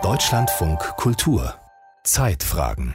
Deutschlandfunk 0.00 0.78
Kultur 0.96 1.56
Zeitfragen 2.04 2.94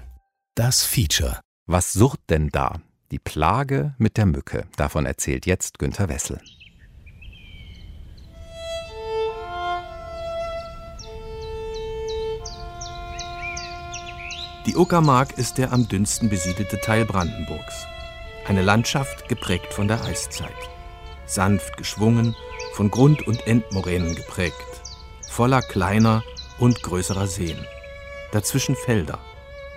Das 0.55 0.85
Feature 0.85 1.41
Was 1.65 1.91
surrt 1.91 2.21
denn 2.29 2.47
da? 2.47 2.79
Die 3.11 3.19
Plage 3.19 3.93
mit 3.97 4.15
der 4.15 4.25
Mücke. 4.25 4.63
Davon 4.77 5.05
erzählt 5.05 5.45
jetzt 5.45 5.79
Günter 5.79 6.07
Wessel. 6.07 6.39
Die 14.65 14.77
Uckermark 14.77 15.37
ist 15.37 15.57
der 15.57 15.73
am 15.73 15.89
dünnsten 15.89 16.29
besiedelte 16.29 16.79
Teil 16.79 17.03
Brandenburgs. 17.03 17.85
Eine 18.47 18.61
Landschaft 18.61 19.27
geprägt 19.27 19.73
von 19.73 19.89
der 19.89 20.01
Eiszeit. 20.05 20.53
Sanft 21.25 21.75
geschwungen, 21.75 22.33
von 22.75 22.89
Grund- 22.89 23.27
und 23.27 23.45
Endmoränen 23.45 24.15
geprägt. 24.15 24.74
Voller 25.35 25.61
kleiner 25.61 26.23
und 26.59 26.81
größerer 26.81 27.27
Seen. 27.27 27.57
Dazwischen 28.31 28.73
Felder. 28.73 29.19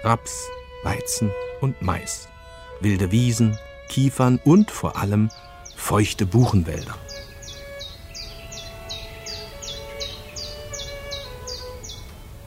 Raps, 0.05 0.49
Weizen 0.85 1.33
und 1.61 1.83
Mais. 1.83 2.29
Wilde 2.79 3.11
Wiesen, 3.11 3.59
Kiefern 3.89 4.39
und 4.45 4.71
vor 4.71 4.97
allem 4.97 5.31
feuchte 5.75 6.27
Buchenwälder. 6.27 6.95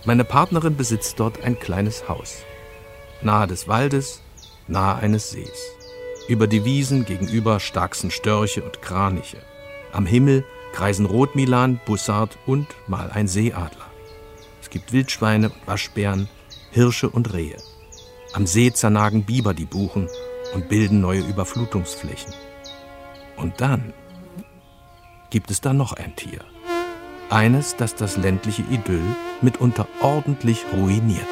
Meine 0.05 0.23
Partnerin 0.23 0.77
besitzt 0.77 1.19
dort 1.19 1.43
ein 1.43 1.59
kleines 1.59 2.07
Haus. 2.07 2.37
Nahe 3.21 3.45
des 3.45 3.67
Waldes, 3.67 4.21
nahe 4.69 4.95
eines 4.95 5.31
Sees. 5.31 5.73
Über 6.29 6.47
die 6.47 6.63
Wiesen 6.63 7.03
gegenüber 7.03 7.59
starksen 7.59 8.09
Störche 8.09 8.63
und 8.63 8.81
Kraniche. 8.81 9.43
Am 9.91 10.05
Himmel 10.05 10.45
kreisen 10.73 11.05
Rotmilan, 11.05 11.79
Bussard 11.85 12.37
und 12.45 12.67
mal 12.87 13.11
ein 13.11 13.27
Seeadler. 13.27 13.87
Es 14.61 14.69
gibt 14.69 14.93
Wildschweine 14.93 15.49
und 15.49 15.67
Waschbären, 15.67 16.27
Hirsche 16.71 17.09
und 17.09 17.33
Rehe. 17.33 17.57
Am 18.33 18.47
See 18.47 18.71
zernagen 18.71 19.23
Biber 19.23 19.53
die 19.53 19.65
Buchen 19.65 20.07
und 20.53 20.69
bilden 20.69 21.01
neue 21.01 21.21
Überflutungsflächen. 21.21 22.33
Und 23.35 23.59
dann 23.59 23.93
gibt 25.29 25.51
es 25.51 25.61
da 25.61 25.73
noch 25.73 25.93
ein 25.93 26.15
Tier. 26.15 26.39
Eines, 27.29 27.75
das 27.75 27.95
das 27.95 28.17
ländliche 28.17 28.63
Idyll 28.69 29.01
mitunter 29.41 29.87
ordentlich 30.01 30.65
ruiniert. 30.73 31.27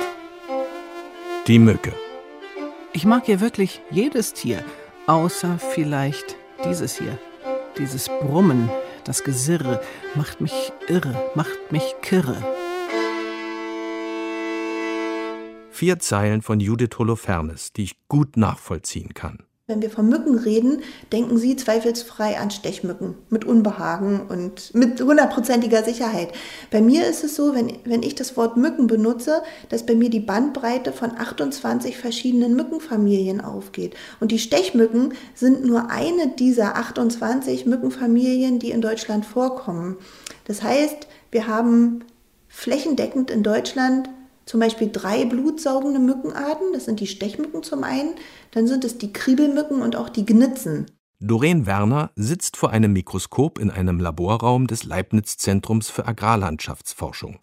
Die 1.48 1.60
Mücke. 1.60 1.94
Ich 2.94 3.06
mag 3.06 3.26
hier 3.26 3.40
wirklich 3.40 3.82
jedes 3.92 4.34
Tier, 4.34 4.64
außer 5.08 5.60
vielleicht 5.60 6.36
dieses 6.66 6.98
hier. 6.98 7.18
Dieses 7.78 8.08
Brummen, 8.08 8.70
das 9.04 9.24
Gesirre, 9.24 9.82
macht 10.16 10.42
mich 10.42 10.72
irre, 10.88 11.32
macht 11.36 11.72
mich 11.72 11.96
kirre. 12.02 12.36
Vier 15.72 16.00
Zeilen 16.00 16.42
von 16.42 16.60
Judith 16.60 16.98
Holofernes, 16.98 17.72
die 17.74 17.84
ich 17.84 18.08
gut 18.08 18.36
nachvollziehen 18.36 19.14
kann. 19.14 19.44
Wenn 19.70 19.84
wir 19.84 19.92
von 19.92 20.10
Mücken 20.10 20.34
reden, 20.34 20.82
denken 21.12 21.38
Sie 21.38 21.56
zweifelsfrei 21.56 22.40
an 22.40 22.50
Stechmücken 22.50 23.14
mit 23.30 23.46
Unbehagen 23.46 24.22
und 24.28 24.74
mit 24.74 25.00
hundertprozentiger 25.00 25.84
Sicherheit. 25.84 26.30
Bei 26.72 26.82
mir 26.82 27.06
ist 27.06 27.24
es 27.24 27.36
so, 27.36 27.54
wenn, 27.54 27.78
wenn 27.86 28.02
ich 28.02 28.16
das 28.16 28.36
Wort 28.36 28.58
Mücken 28.58 28.88
benutze, 28.88 29.44
dass 29.70 29.86
bei 29.86 29.94
mir 29.94 30.10
die 30.10 30.22
Bandbreite 30.22 30.92
von 30.92 31.12
28 31.16 31.98
verschiedenen 31.98 32.56
Mückenfamilien 32.56 33.42
aufgeht. 33.42 33.96
Und 34.20 34.32
die 34.32 34.40
Stechmücken 34.40 35.14
sind 35.36 35.64
nur 35.64 35.92
eine 35.92 36.30
dieser 36.30 36.76
28 36.76 37.68
Mückenfamilien, 37.68 38.58
die 38.58 38.72
in 38.72 38.82
Deutschland 38.82 39.24
vorkommen. 39.24 39.98
Das 40.46 40.64
heißt, 40.64 41.06
wir 41.30 41.46
haben 41.46 42.06
flächendeckend 42.48 43.30
in 43.30 43.44
Deutschland 43.44 44.10
zum 44.50 44.60
Beispiel 44.60 44.90
drei 44.92 45.26
blutsaugende 45.26 46.00
Mückenarten. 46.00 46.74
Das 46.74 46.86
sind 46.86 47.00
die 47.00 47.06
Stechmücken 47.06 47.62
zum 47.62 47.84
einen, 47.84 48.16
dann 48.50 48.66
sind 48.66 48.84
es 48.84 48.98
die 48.98 49.14
Kriebelmücken 49.14 49.84
und 49.84 49.96
auch 49.96 50.10
die 50.10 50.26
Gnitzen. 50.26 50.88
Doreen 51.20 51.68
Werner 51.68 52.10
sitzt 52.16 52.58
vor 52.58 52.72
einem 52.72 52.94
Mikroskop 52.94 53.60
in 53.60 53.70
einem 53.70 54.00
Laborraum 54.00 54.66
des 54.66 54.86
Leibniz-Zentrums 54.86 55.92
für 55.92 56.08
Agrarlandschaftsforschung. 56.08 57.38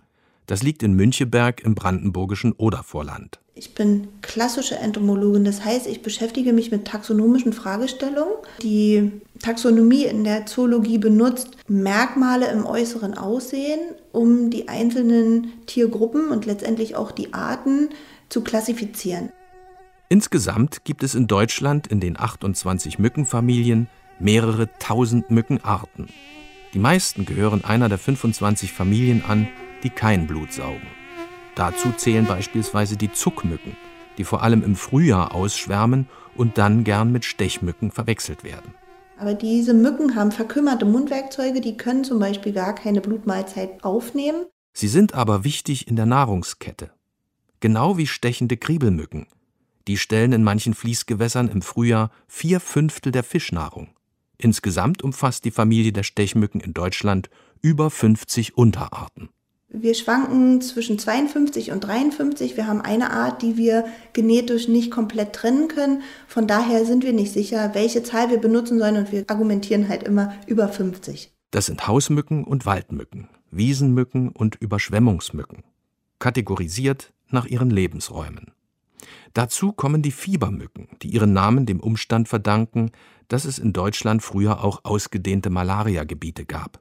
Das 0.46 0.64
liegt 0.64 0.82
in 0.82 0.94
Müncheberg 0.94 1.62
im 1.62 1.76
brandenburgischen 1.76 2.52
Odervorland. 2.52 3.38
Ich 3.58 3.72
bin 3.72 4.08
klassische 4.20 4.74
Entomologin, 4.76 5.46
das 5.46 5.64
heißt, 5.64 5.86
ich 5.86 6.02
beschäftige 6.02 6.52
mich 6.52 6.70
mit 6.70 6.84
taxonomischen 6.84 7.54
Fragestellungen. 7.54 8.34
Die 8.62 9.12
Taxonomie 9.40 10.04
in 10.04 10.24
der 10.24 10.44
Zoologie 10.44 10.98
benutzt 10.98 11.56
Merkmale 11.66 12.50
im 12.50 12.66
äußeren 12.66 13.16
Aussehen, 13.16 13.80
um 14.12 14.50
die 14.50 14.68
einzelnen 14.68 15.54
Tiergruppen 15.64 16.28
und 16.28 16.44
letztendlich 16.44 16.96
auch 16.96 17.10
die 17.10 17.32
Arten 17.32 17.88
zu 18.28 18.42
klassifizieren. 18.42 19.30
Insgesamt 20.10 20.84
gibt 20.84 21.02
es 21.02 21.14
in 21.14 21.26
Deutschland 21.26 21.86
in 21.86 21.98
den 21.98 22.20
28 22.20 22.98
Mückenfamilien 22.98 23.88
mehrere 24.18 24.68
tausend 24.80 25.30
Mückenarten. 25.30 26.08
Die 26.74 26.78
meisten 26.78 27.24
gehören 27.24 27.64
einer 27.64 27.88
der 27.88 27.96
25 27.96 28.74
Familien 28.74 29.24
an, 29.26 29.48
die 29.82 29.88
kein 29.88 30.26
Blut 30.26 30.52
saugen. 30.52 30.86
Dazu 31.56 31.90
zählen 31.96 32.26
beispielsweise 32.26 32.96
die 32.96 33.10
Zuckmücken, 33.10 33.76
die 34.18 34.24
vor 34.24 34.42
allem 34.42 34.62
im 34.62 34.76
Frühjahr 34.76 35.34
ausschwärmen 35.34 36.06
und 36.36 36.58
dann 36.58 36.84
gern 36.84 37.10
mit 37.10 37.24
Stechmücken 37.24 37.90
verwechselt 37.90 38.44
werden. 38.44 38.74
Aber 39.18 39.32
diese 39.34 39.72
Mücken 39.72 40.14
haben 40.14 40.30
verkümmerte 40.30 40.84
Mundwerkzeuge, 40.84 41.62
die 41.62 41.78
können 41.78 42.04
zum 42.04 42.18
Beispiel 42.18 42.52
gar 42.52 42.74
keine 42.74 43.00
Blutmahlzeit 43.00 43.82
aufnehmen. 43.82 44.44
Sie 44.74 44.88
sind 44.88 45.14
aber 45.14 45.42
wichtig 45.42 45.88
in 45.88 45.96
der 45.96 46.04
Nahrungskette. 46.04 46.90
Genau 47.60 47.96
wie 47.96 48.06
stechende 48.06 48.58
Kriebelmücken. 48.58 49.26
Die 49.88 49.96
stellen 49.96 50.32
in 50.32 50.44
manchen 50.44 50.74
Fließgewässern 50.74 51.48
im 51.48 51.62
Frühjahr 51.62 52.10
vier 52.28 52.60
Fünftel 52.60 53.12
der 53.12 53.24
Fischnahrung. 53.24 53.88
Insgesamt 54.36 55.02
umfasst 55.02 55.46
die 55.46 55.50
Familie 55.50 55.92
der 55.92 56.02
Stechmücken 56.02 56.60
in 56.60 56.74
Deutschland 56.74 57.30
über 57.62 57.88
50 57.88 58.58
Unterarten. 58.58 59.30
Wir 59.68 59.94
schwanken 59.94 60.60
zwischen 60.60 60.98
52 60.98 61.72
und 61.72 61.80
53. 61.80 62.56
Wir 62.56 62.66
haben 62.66 62.80
eine 62.80 63.10
Art, 63.10 63.42
die 63.42 63.56
wir 63.56 63.84
genetisch 64.12 64.68
nicht 64.68 64.90
komplett 64.90 65.32
trennen 65.32 65.68
können. 65.68 66.02
Von 66.28 66.46
daher 66.46 66.84
sind 66.84 67.04
wir 67.04 67.12
nicht 67.12 67.32
sicher, 67.32 67.74
welche 67.74 68.02
Zahl 68.02 68.30
wir 68.30 68.38
benutzen 68.38 68.78
sollen 68.78 68.96
und 68.96 69.12
wir 69.12 69.24
argumentieren 69.26 69.88
halt 69.88 70.04
immer 70.04 70.34
über 70.46 70.68
50. 70.68 71.32
Das 71.50 71.66
sind 71.66 71.86
Hausmücken 71.86 72.44
und 72.44 72.64
Waldmücken, 72.64 73.28
Wiesenmücken 73.50 74.30
und 74.30 74.56
Überschwemmungsmücken, 74.56 75.64
kategorisiert 76.20 77.12
nach 77.28 77.46
ihren 77.46 77.70
Lebensräumen. 77.70 78.52
Dazu 79.34 79.72
kommen 79.72 80.00
die 80.00 80.12
Fiebermücken, 80.12 80.88
die 81.02 81.08
ihren 81.08 81.32
Namen 81.32 81.66
dem 81.66 81.80
Umstand 81.80 82.28
verdanken, 82.28 82.92
dass 83.28 83.44
es 83.44 83.58
in 83.58 83.72
Deutschland 83.72 84.22
früher 84.22 84.64
auch 84.64 84.84
ausgedehnte 84.84 85.50
Malariagebiete 85.50 86.46
gab. 86.46 86.80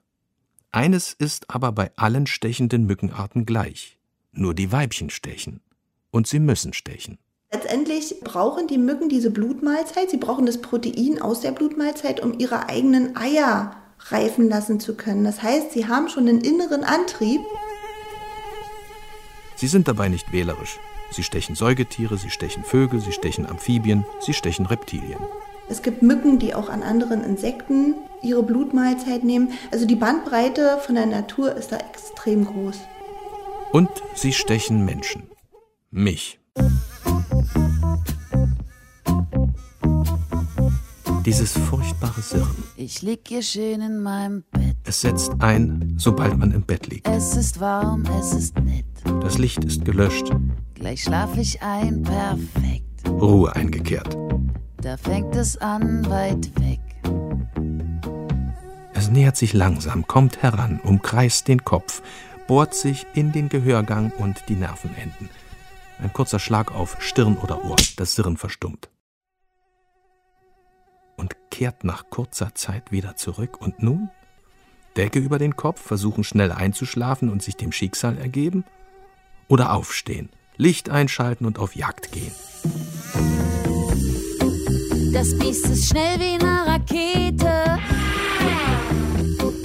Eines 0.72 1.12
ist 1.12 1.50
aber 1.50 1.72
bei 1.72 1.90
allen 1.96 2.26
stechenden 2.26 2.86
Mückenarten 2.86 3.46
gleich. 3.46 3.98
Nur 4.32 4.54
die 4.54 4.72
Weibchen 4.72 5.10
stechen. 5.10 5.60
Und 6.10 6.26
sie 6.26 6.38
müssen 6.38 6.72
stechen. 6.72 7.18
Letztendlich 7.52 8.20
brauchen 8.22 8.66
die 8.66 8.78
Mücken 8.78 9.08
diese 9.08 9.30
Blutmahlzeit. 9.30 10.10
Sie 10.10 10.16
brauchen 10.16 10.46
das 10.46 10.60
Protein 10.60 11.22
aus 11.22 11.40
der 11.40 11.52
Blutmahlzeit, 11.52 12.20
um 12.20 12.38
ihre 12.38 12.68
eigenen 12.68 13.16
Eier 13.16 13.76
reifen 14.10 14.48
lassen 14.48 14.80
zu 14.80 14.94
können. 14.94 15.24
Das 15.24 15.42
heißt, 15.42 15.72
sie 15.72 15.86
haben 15.86 16.08
schon 16.08 16.28
einen 16.28 16.40
inneren 16.40 16.84
Antrieb. 16.84 17.40
Sie 19.54 19.68
sind 19.68 19.88
dabei 19.88 20.08
nicht 20.08 20.32
wählerisch. 20.32 20.78
Sie 21.10 21.22
stechen 21.22 21.54
Säugetiere, 21.54 22.18
sie 22.18 22.30
stechen 22.30 22.64
Vögel, 22.64 23.00
sie 23.00 23.12
stechen 23.12 23.46
Amphibien, 23.46 24.04
sie 24.20 24.34
stechen 24.34 24.66
Reptilien. 24.66 25.20
Es 25.68 25.82
gibt 25.82 26.02
Mücken, 26.02 26.38
die 26.38 26.54
auch 26.54 26.68
an 26.68 26.82
anderen 26.82 27.24
Insekten 27.24 27.94
ihre 28.22 28.42
Blutmahlzeit 28.42 29.24
nehmen. 29.24 29.50
Also 29.72 29.86
die 29.86 29.96
Bandbreite 29.96 30.78
von 30.80 30.94
der 30.94 31.06
Natur 31.06 31.54
ist 31.54 31.72
da 31.72 31.78
extrem 31.78 32.44
groß. 32.44 32.78
Und 33.72 33.90
sie 34.14 34.32
stechen 34.32 34.84
Menschen. 34.84 35.24
Mich. 35.90 36.38
Dieses 41.24 41.52
furchtbare 41.52 42.20
Sirren. 42.20 42.62
Ich 42.76 43.02
lieg 43.02 43.22
hier 43.26 43.42
schön 43.42 43.80
in 43.80 44.00
meinem 44.00 44.44
Bett. 44.52 44.76
Es 44.84 45.00
setzt 45.00 45.32
ein, 45.40 45.96
sobald 45.98 46.38
man 46.38 46.52
im 46.52 46.62
Bett 46.62 46.86
liegt. 46.86 47.08
Es 47.08 47.34
ist 47.36 47.58
warm, 47.58 48.04
es 48.20 48.32
ist 48.32 48.56
nett. 48.60 48.84
Das 49.20 49.36
Licht 49.36 49.64
ist 49.64 49.84
gelöscht. 49.84 50.30
Gleich 50.74 51.02
schlaf 51.02 51.36
ich 51.36 51.60
ein, 51.62 52.04
perfekt. 52.04 53.08
Ruhe 53.08 53.54
eingekehrt. 53.56 54.16
Da 54.86 54.96
fängt 54.96 55.34
es 55.34 55.56
an, 55.56 56.08
weit 56.08 56.48
weg. 56.60 56.78
Es 58.94 59.10
nähert 59.10 59.36
sich 59.36 59.52
langsam, 59.52 60.06
kommt 60.06 60.42
heran, 60.42 60.78
umkreist 60.80 61.48
den 61.48 61.64
Kopf, 61.64 62.02
bohrt 62.46 62.72
sich 62.72 63.04
in 63.12 63.32
den 63.32 63.48
Gehörgang 63.48 64.12
und 64.12 64.44
die 64.48 64.54
Nervenenden. 64.54 65.28
Ein 65.98 66.12
kurzer 66.12 66.38
Schlag 66.38 66.72
auf 66.72 67.02
Stirn 67.02 67.36
oder 67.36 67.64
Ohr, 67.64 67.74
das 67.96 68.14
Sirren 68.14 68.36
verstummt. 68.36 68.88
Und 71.16 71.34
kehrt 71.50 71.82
nach 71.82 72.08
kurzer 72.08 72.54
Zeit 72.54 72.92
wieder 72.92 73.16
zurück. 73.16 73.60
Und 73.60 73.82
nun? 73.82 74.08
Decke 74.96 75.18
über 75.18 75.40
den 75.40 75.56
Kopf, 75.56 75.80
versuchen 75.80 76.22
schnell 76.22 76.52
einzuschlafen 76.52 77.28
und 77.28 77.42
sich 77.42 77.56
dem 77.56 77.72
Schicksal 77.72 78.18
ergeben? 78.18 78.64
Oder 79.48 79.72
aufstehen, 79.72 80.30
Licht 80.56 80.90
einschalten 80.90 81.44
und 81.44 81.58
auf 81.58 81.74
Jagd 81.74 82.12
gehen? 82.12 82.30
Das 85.16 85.34
Biest 85.38 85.66
ist 85.70 85.88
schnell 85.88 86.20
wie 86.20 86.34
eine 86.34 86.66
Rakete. 86.66 87.78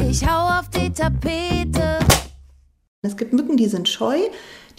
Ich 0.10 0.26
hau 0.26 0.60
auf 0.60 0.70
die 0.70 0.90
Tapete. 0.90 2.00
Es 3.02 3.18
gibt 3.18 3.34
Mücken, 3.34 3.58
die 3.58 3.68
sind 3.68 3.90
scheu, 3.90 4.18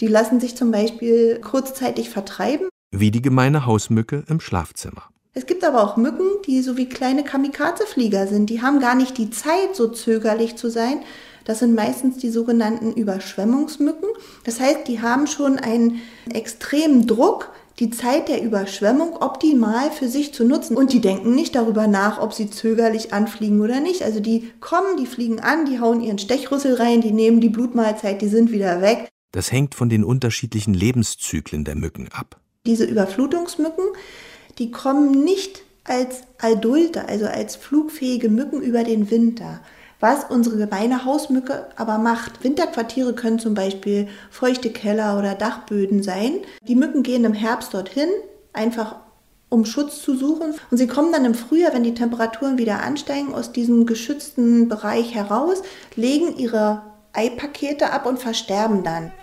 die 0.01 0.07
lassen 0.07 0.39
sich 0.39 0.57
zum 0.57 0.71
Beispiel 0.71 1.39
kurzzeitig 1.41 2.09
vertreiben. 2.09 2.69
Wie 2.89 3.11
die 3.11 3.21
gemeine 3.21 3.67
Hausmücke 3.67 4.23
im 4.27 4.39
Schlafzimmer. 4.39 5.03
Es 5.35 5.45
gibt 5.45 5.63
aber 5.63 5.83
auch 5.83 5.95
Mücken, 5.95 6.41
die 6.47 6.63
so 6.63 6.75
wie 6.75 6.89
kleine 6.89 7.23
Kamikaze-Flieger 7.23 8.25
sind. 8.25 8.49
Die 8.49 8.63
haben 8.63 8.79
gar 8.79 8.95
nicht 8.95 9.19
die 9.19 9.29
Zeit, 9.29 9.75
so 9.75 9.89
zögerlich 9.89 10.55
zu 10.55 10.71
sein. 10.71 11.03
Das 11.45 11.59
sind 11.59 11.75
meistens 11.75 12.17
die 12.17 12.31
sogenannten 12.31 12.93
Überschwemmungsmücken. 12.93 14.09
Das 14.43 14.59
heißt, 14.59 14.87
die 14.87 15.03
haben 15.03 15.27
schon 15.27 15.59
einen 15.59 16.01
extremen 16.31 17.05
Druck, 17.05 17.51
die 17.79 17.89
Zeit 17.89 18.29
der 18.29 18.43
Überschwemmung 18.43 19.17
optimal 19.17 19.91
für 19.91 20.07
sich 20.07 20.33
zu 20.33 20.45
nutzen. 20.45 20.77
Und 20.77 20.93
die 20.93 21.01
denken 21.01 21.33
nicht 21.33 21.55
darüber 21.55 21.87
nach, 21.87 22.21
ob 22.21 22.33
sie 22.33 22.49
zögerlich 22.49 23.13
anfliegen 23.13 23.61
oder 23.61 23.79
nicht. 23.79 24.03
Also 24.03 24.19
die 24.19 24.51
kommen, 24.59 24.97
die 24.97 25.07
fliegen 25.07 25.39
an, 25.39 25.65
die 25.65 25.79
hauen 25.79 26.01
ihren 26.01 26.19
Stechrüssel 26.19 26.75
rein, 26.75 27.01
die 27.01 27.11
nehmen 27.11 27.41
die 27.41 27.49
Blutmahlzeit, 27.49 28.21
die 28.21 28.27
sind 28.27 28.51
wieder 28.51 28.81
weg. 28.81 29.09
Das 29.31 29.51
hängt 29.51 29.73
von 29.73 29.89
den 29.89 30.03
unterschiedlichen 30.03 30.75
Lebenszyklen 30.75 31.63
der 31.63 31.75
Mücken 31.75 32.09
ab. 32.11 32.39
Diese 32.65 32.85
Überflutungsmücken, 32.85 33.85
die 34.59 34.69
kommen 34.71 35.23
nicht 35.23 35.63
als 35.83 36.21
Adulte, 36.37 37.09
also 37.09 37.25
als 37.25 37.55
flugfähige 37.55 38.29
Mücken 38.29 38.61
über 38.61 38.83
den 38.83 39.09
Winter. 39.09 39.61
Was 40.03 40.25
unsere 40.25 40.57
gemeine 40.57 41.05
Hausmücke 41.05 41.67
aber 41.77 41.97
macht. 41.97 42.43
Winterquartiere 42.43 43.13
können 43.13 43.39
zum 43.39 43.53
Beispiel 43.53 44.09
feuchte 44.29 44.69
Keller 44.69 45.17
oder 45.17 45.33
Dachböden 45.33 46.03
sein. 46.03 46.41
Die 46.67 46.75
Mücken 46.75 47.03
gehen 47.03 47.23
im 47.23 47.31
Herbst 47.31 47.73
dorthin, 47.73 48.09
einfach 48.51 48.97
um 49.47 49.63
Schutz 49.63 50.01
zu 50.01 50.17
suchen. 50.17 50.55
Und 50.69 50.77
sie 50.77 50.87
kommen 50.87 51.13
dann 51.13 51.23
im 51.23 51.33
Frühjahr, 51.33 51.71
wenn 51.73 51.85
die 51.85 51.93
Temperaturen 51.93 52.57
wieder 52.57 52.83
ansteigen, 52.83 53.33
aus 53.33 53.53
diesem 53.53 53.85
geschützten 53.85 54.67
Bereich 54.67 55.15
heraus, 55.15 55.61
legen 55.95 56.35
ihre 56.35 56.81
Eipakete 57.13 57.93
ab 57.93 58.05
und 58.05 58.19
versterben 58.19 58.83
dann. 58.83 59.13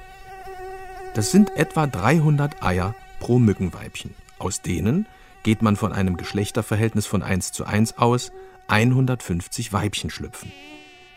Das 1.12 1.30
sind 1.30 1.54
etwa 1.58 1.88
300 1.88 2.62
Eier 2.62 2.94
pro 3.18 3.38
Mückenweibchen. 3.38 4.14
Aus 4.38 4.62
denen 4.62 5.04
geht 5.42 5.60
man 5.60 5.76
von 5.76 5.92
einem 5.92 6.16
Geschlechterverhältnis 6.16 7.04
von 7.04 7.22
1 7.22 7.52
zu 7.52 7.66
1 7.66 7.98
aus, 7.98 8.32
150 8.70 9.72
Weibchen 9.72 10.10
schlüpfen. 10.10 10.52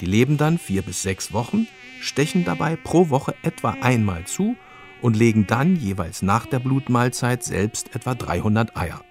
Die 0.01 0.05
leben 0.05 0.37
dann 0.37 0.57
vier 0.57 0.81
bis 0.81 1.01
sechs 1.01 1.33
Wochen, 1.33 1.67
stechen 2.01 2.45
dabei 2.45 2.75
pro 2.75 3.09
Woche 3.09 3.35
etwa 3.43 3.71
einmal 3.81 4.25
zu 4.25 4.55
und 5.01 5.15
legen 5.15 5.47
dann 5.47 5.75
jeweils 5.75 6.21
nach 6.21 6.45
der 6.45 6.59
Blutmahlzeit 6.59 7.43
selbst 7.43 7.95
etwa 7.95 8.15
300 8.15 8.75
Eier. 8.75 9.03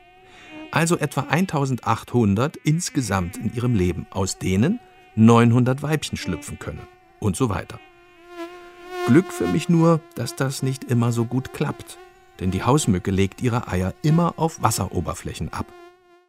Also 0.70 0.98
etwa 0.98 1.22
1800 1.22 2.56
insgesamt 2.56 3.36
in 3.36 3.54
ihrem 3.54 3.74
Leben, 3.74 4.06
aus 4.10 4.38
denen 4.38 4.80
900 5.14 5.82
Weibchen 5.82 6.16
schlüpfen 6.16 6.58
können 6.58 6.86
und 7.20 7.36
so 7.36 7.48
weiter. 7.48 7.78
Glück 9.06 9.32
für 9.32 9.46
mich 9.46 9.68
nur, 9.68 10.00
dass 10.14 10.36
das 10.36 10.62
nicht 10.62 10.84
immer 10.84 11.12
so 11.12 11.24
gut 11.24 11.52
klappt 11.52 11.98
denn 12.42 12.50
die 12.50 12.64
Hausmücke 12.64 13.12
legt 13.12 13.40
ihre 13.40 13.68
Eier 13.68 13.94
immer 14.02 14.34
auf 14.36 14.60
Wasseroberflächen 14.62 15.52
ab. 15.52 15.66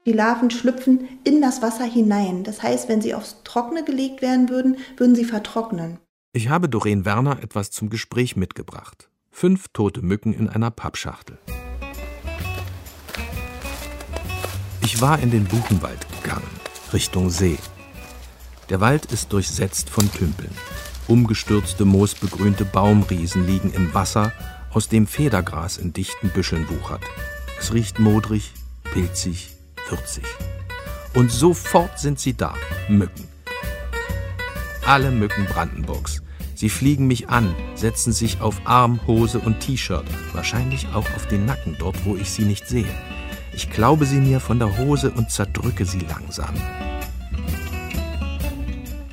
Die 0.05 0.11
Larven 0.11 0.51
schlüpfen 0.51 1.07
in 1.23 1.41
das 1.41 1.61
Wasser 1.61 1.85
hinein. 1.85 2.44
Das 2.44 2.61
heißt, 2.61 2.89
wenn 2.89 3.01
sie 3.01 3.13
aufs 3.13 3.38
Trockene 3.45 3.85
gelegt 3.85 4.21
werden 4.21 4.50
würden, 4.50 4.77
würden 4.97 5.15
sie 5.15 5.23
vertrocknen. 5.23 5.97
Ich 6.33 6.50
habe 6.50 6.67
Doreen 6.67 7.05
Werner 7.05 7.41
etwas 7.41 7.71
zum 7.71 7.89
Gespräch 7.89 8.35
mitgebracht. 8.35 9.09
Fünf 9.31 9.69
tote 9.71 10.01
Mücken 10.01 10.33
in 10.33 10.50
einer 10.50 10.71
Pappschachtel. 10.71 11.38
Ich 14.81 15.00
war 15.00 15.19
in 15.19 15.31
den 15.31 15.45
Buchenwald 15.45 16.05
gegangen, 16.21 16.50
Richtung 16.91 17.29
See. 17.29 17.57
Der 18.69 18.81
Wald 18.81 19.05
ist 19.05 19.31
durchsetzt 19.31 19.89
von 19.89 20.11
Tümpeln. 20.11 20.51
Umgestürzte, 21.07 21.85
moosbegrünte 21.85 22.65
Baumriesen 22.65 23.47
liegen 23.47 23.71
im 23.71 23.94
Wasser 23.94 24.33
aus 24.73 24.89
dem 24.89 25.07
Federgras 25.07 25.77
in 25.77 25.94
dichten 25.94 26.29
Büscheln 26.29 26.67
wuchert. 26.69 27.03
Es 27.59 27.73
riecht 27.73 28.00
modrig, 28.00 28.51
pilzig, 28.91 29.52
würzig. 29.89 30.25
Und 31.13 31.31
sofort 31.31 32.00
sind 32.00 32.19
sie 32.19 32.33
da, 32.35 32.53
Mücken. 32.88 33.27
Alle 34.85 35.12
Mücken 35.12 35.45
Brandenburgs. 35.45 36.21
Sie 36.56 36.69
fliegen 36.69 37.07
mich 37.07 37.30
an, 37.30 37.56
setzen 37.75 38.13
sich 38.13 38.41
auf 38.41 38.62
Arm, 38.65 39.00
Hose 39.07 39.39
und 39.39 39.59
T-Shirt, 39.59 40.06
wahrscheinlich 40.33 40.88
auch 40.94 41.09
auf 41.15 41.27
den 41.27 41.45
Nacken, 41.45 41.75
dort 41.80 42.06
wo 42.06 42.15
ich 42.15 42.30
sie 42.30 42.45
nicht 42.45 42.68
sehe. 42.68 42.94
Ich 43.53 43.69
glaube 43.69 44.06
sie 44.06 44.19
mir 44.19 44.39
von 44.39 44.59
der 44.59 44.77
Hose 44.77 45.12
und 45.12 45.30
zerdrücke 45.30 45.86
sie 45.86 46.00
langsam. 46.00 46.53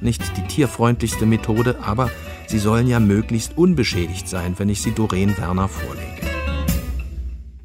Nicht 0.01 0.37
die 0.37 0.47
tierfreundlichste 0.47 1.27
Methode, 1.27 1.79
aber 1.83 2.11
Sie 2.51 2.59
sollen 2.59 2.89
ja 2.89 2.99
möglichst 2.99 3.57
unbeschädigt 3.57 4.29
sein, 4.29 4.57
wenn 4.59 4.69
ich 4.69 4.83
sie 4.83 4.91
Doreen 4.91 5.39
Werner 5.39 5.69
vorlege. 5.69 6.27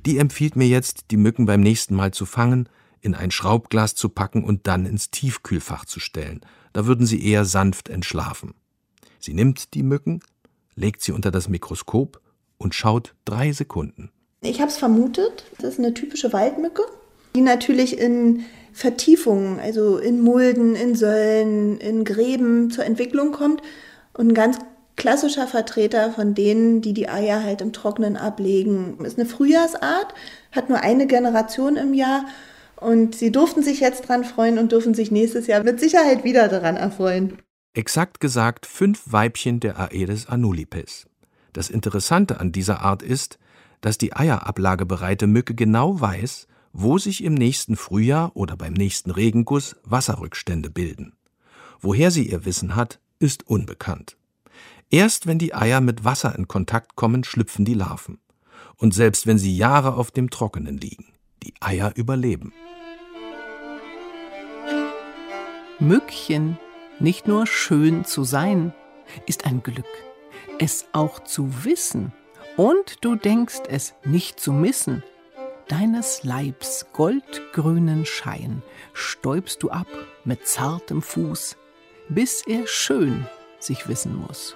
Die 0.06 0.19
empfiehlt 0.19 0.56
mir 0.56 0.68
jetzt, 0.68 1.06
die 1.10 1.18
Mücken 1.18 1.48
beim 1.48 1.62
nächsten 1.62 1.96
Mal 1.96 2.12
zu 2.12 2.28
fangen, 2.28 2.69
in 3.06 3.16
ein 3.16 3.31
Schraubglas 3.31 3.96
zu 3.96 4.10
packen 4.10 4.44
und 4.44 4.68
dann 4.68 4.86
ins 4.86 5.12
Tiefkühlfach 5.12 5.86
zu 5.86 6.00
stellen. 6.00 6.42
Da 6.74 6.86
würden 6.86 7.06
sie 7.06 7.25
eher 7.25 7.46
sanft 7.46 7.88
entschlafen. 7.88 8.56
Sie 9.19 9.34
nimmt 9.34 9.74
die 9.74 9.84
Mücken, 9.84 10.19
legt 10.75 11.02
sie 11.02 11.12
unter 11.12 11.31
das 11.31 11.48
Mikroskop 11.48 12.19
und 12.57 12.75
schaut 12.75 13.16
drei 13.24 13.52
Sekunden. 13.52 14.12
Ich 14.42 14.60
habe 14.60 14.69
es 14.69 14.78
vermutet. 14.78 15.46
Das 15.60 15.74
ist 15.74 15.80
eine 15.80 15.94
typische 15.94 16.34
Waldmücke, 16.34 16.84
die 17.36 17.42
natürlich 17.42 17.98
in 17.98 18.44
Vertiefungen, 18.74 19.60
also 19.60 19.98
in 19.98 20.22
Mulden, 20.22 20.75
in 20.75 20.96
Säulen, 20.96 21.78
in 21.78 22.04
Gräben 22.04 22.72
zur 22.72 22.86
Entwicklung 22.86 23.31
kommt. 23.31 23.62
Und 24.13 24.30
ein 24.30 24.34
ganz 24.34 24.60
klassischer 24.96 25.48
Vertreter 25.48 26.12
von 26.12 26.34
denen, 26.34 26.81
die 26.81 26.94
die 26.94 27.10
Eier 27.10 27.44
halt 27.44 27.62
im 27.62 27.74
Trocknen 27.74 28.18
ablegen. 28.18 28.98
Ist 29.04 29.19
eine 29.19 29.28
Frühjahrsart, 29.28 30.13
hat 30.51 30.69
nur 30.69 30.81
eine 30.81 31.08
Generation 31.08 31.75
im 31.75 31.94
Jahr 31.94 32.25
und 32.77 33.16
sie 33.16 33.31
durften 33.31 33.63
sich 33.63 33.80
jetzt 33.80 34.07
dran 34.07 34.24
freuen 34.24 34.57
und 34.57 34.72
dürfen 34.72 34.94
sich 34.94 35.12
nächstes 35.12 35.48
Jahr 35.48 35.63
mit 35.63 35.80
Sicherheit 35.80 36.24
wieder 36.24 36.48
daran 36.48 36.75
erfreuen. 36.75 37.38
Exakt 37.74 38.19
gesagt 38.19 38.66
fünf 38.66 39.04
Weibchen 39.12 39.60
der 39.60 39.80
Aedes 39.80 40.27
anulipes. 40.27 41.07
Das 41.54 41.69
Interessante 41.69 42.39
an 42.39 42.51
dieser 42.51 42.82
Art 42.82 43.01
ist, 43.01 43.39
dass 43.82 43.98
die 43.98 44.15
eierablagebereite 44.15 45.27
Mücke 45.27 45.55
genau 45.55 46.00
weiß, 46.00 46.48
wo 46.74 46.98
sich 46.98 47.24
im 47.24 47.34
nächsten 47.34 47.77
Frühjahr 47.77 48.32
oder 48.36 48.58
beim 48.58 48.74
nächsten 48.74 49.12
Regenguss 49.12 49.75
Wasserrückstände 49.84 50.70
bilden. 50.70 51.13
Woher 51.79 52.12
sie 52.12 52.29
ihr 52.29 52.46
Wissen 52.46 52.75
hat, 52.75 53.00
ist 53.20 53.48
unbekannt. 53.48 54.17
Erst 54.89 55.27
wenn 55.27 55.39
die 55.39 55.53
Eier 55.53 55.82
mit 55.82 56.03
Wasser 56.03 56.36
in 56.38 56.48
Kontakt 56.48 56.96
kommen, 56.96 57.24
schlüpfen 57.24 57.65
die 57.65 57.74
Larven. 57.74 58.20
Und 58.77 58.94
selbst 58.94 59.25
wenn 59.25 59.38
sie 59.38 59.55
Jahre 59.55 59.96
auf 59.96 60.12
dem 60.12 60.29
Trockenen 60.29 60.77
liegen, 60.77 61.14
die 61.46 61.54
Eier 61.62 61.94
überleben. 61.96 62.54
Mückchen, 65.80 66.58
nicht 67.00 67.28
nur 67.28 67.46
schön 67.48 68.06
zu 68.06 68.24
sein, 68.24 68.74
ist 69.28 69.46
ein 69.46 69.62
Glück, 69.62 69.86
es 70.60 70.88
auch 70.94 71.20
zu 71.20 71.64
wissen. 71.64 72.12
Und 72.58 73.04
du 73.04 73.16
denkst 73.16 73.64
es 73.68 73.94
nicht 74.06 74.40
zu 74.40 74.54
missen. 74.54 75.04
Deines 75.68 76.24
Leibs 76.24 76.86
goldgrünen 76.94 78.06
Schein 78.06 78.62
stäubst 78.94 79.64
du 79.64 79.70
ab 79.72 79.88
mit 80.24 80.48
zartem 80.48 81.02
Fuß, 81.02 81.58
bis 82.08 82.44
er 82.48 82.68
schön 82.68 83.25
sich 83.60 83.88
wissen 83.88 84.16
muss. 84.16 84.56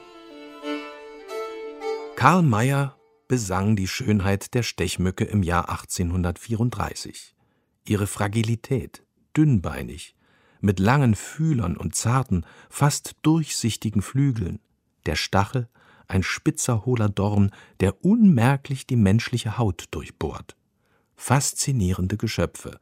Karl 2.15 2.43
Mayer 2.43 2.98
besang 3.29 3.77
die 3.77 3.87
Schönheit 3.87 4.53
der 4.55 4.63
Stechmücke 4.63 5.23
im 5.23 5.43
Jahr 5.43 5.69
1834. 5.69 7.35
Ihre 7.85 8.07
Fragilität, 8.07 9.03
dünnbeinig, 9.37 10.15
mit 10.59 10.79
langen 10.79 11.15
Fühlern 11.15 11.77
und 11.77 11.95
zarten, 11.95 12.43
fast 12.69 13.15
durchsichtigen 13.21 14.01
Flügeln, 14.01 14.59
der 15.05 15.15
Stachel 15.15 15.69
ein 16.07 16.23
spitzer 16.23 16.85
hohler 16.85 17.07
Dorn, 17.07 17.51
der 17.79 18.03
unmerklich 18.03 18.87
die 18.87 18.95
menschliche 18.95 19.59
Haut 19.59 19.85
durchbohrt. 19.91 20.57
Faszinierende 21.15 22.17
Geschöpfe, 22.17 22.79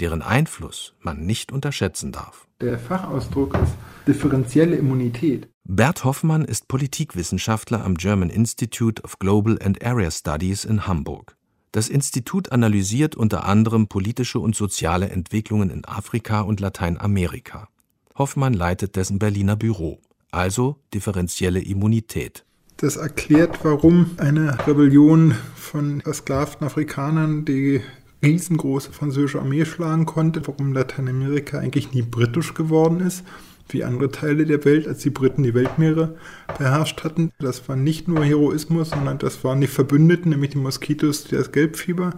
deren 0.00 0.22
Einfluss 0.22 0.94
man 1.00 1.26
nicht 1.26 1.52
unterschätzen 1.52 2.10
darf. 2.10 2.48
Der 2.62 2.78
Fachausdruck 2.78 3.54
ist 3.54 3.74
differenzielle 4.06 4.76
Immunität. 4.76 5.49
Bert 5.64 6.04
Hoffmann 6.04 6.44
ist 6.44 6.68
Politikwissenschaftler 6.68 7.84
am 7.84 7.94
German 7.94 8.30
Institute 8.30 9.02
of 9.02 9.18
Global 9.18 9.58
and 9.62 9.84
Area 9.84 10.10
Studies 10.10 10.64
in 10.64 10.86
Hamburg. 10.86 11.36
Das 11.72 11.88
Institut 11.88 12.50
analysiert 12.50 13.14
unter 13.14 13.44
anderem 13.44 13.86
politische 13.86 14.40
und 14.40 14.56
soziale 14.56 15.10
Entwicklungen 15.10 15.70
in 15.70 15.84
Afrika 15.84 16.40
und 16.40 16.58
Lateinamerika. 16.58 17.68
Hoffmann 18.16 18.54
leitet 18.54 18.96
dessen 18.96 19.20
Berliner 19.20 19.54
Büro, 19.54 20.00
also 20.32 20.76
differenzielle 20.92 21.60
Immunität. 21.60 22.44
Das 22.78 22.96
erklärt, 22.96 23.62
warum 23.62 24.10
eine 24.16 24.66
Rebellion 24.66 25.34
von 25.54 26.00
versklavten 26.00 26.66
Afrikanern 26.66 27.44
die 27.44 27.82
riesengroße 28.22 28.92
französische 28.92 29.38
Armee 29.38 29.64
schlagen 29.64 30.06
konnte, 30.06 30.46
warum 30.46 30.72
Lateinamerika 30.72 31.58
eigentlich 31.58 31.92
nie 31.92 32.02
britisch 32.02 32.54
geworden 32.54 33.00
ist, 33.00 33.24
wie 33.72 33.84
andere 33.84 34.10
Teile 34.10 34.46
der 34.46 34.64
Welt, 34.64 34.86
als 34.86 34.98
die 34.98 35.10
Briten 35.10 35.42
die 35.42 35.54
Weltmeere 35.54 36.16
beherrscht 36.58 37.04
hatten. 37.04 37.30
Das 37.38 37.68
war 37.68 37.76
nicht 37.76 38.08
nur 38.08 38.24
Heroismus, 38.24 38.90
sondern 38.90 39.18
das 39.18 39.42
waren 39.44 39.60
die 39.60 39.66
Verbündeten, 39.66 40.30
nämlich 40.30 40.50
die 40.50 40.58
Moskitos, 40.58 41.24
die 41.24 41.36
das 41.36 41.52
Gelbfieber 41.52 42.12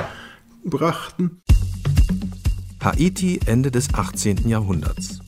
brachten. 0.64 1.42
Haiti 2.82 3.40
Ende 3.46 3.70
des 3.70 3.94
18. 3.94 4.48
Jahrhunderts. 4.48 5.20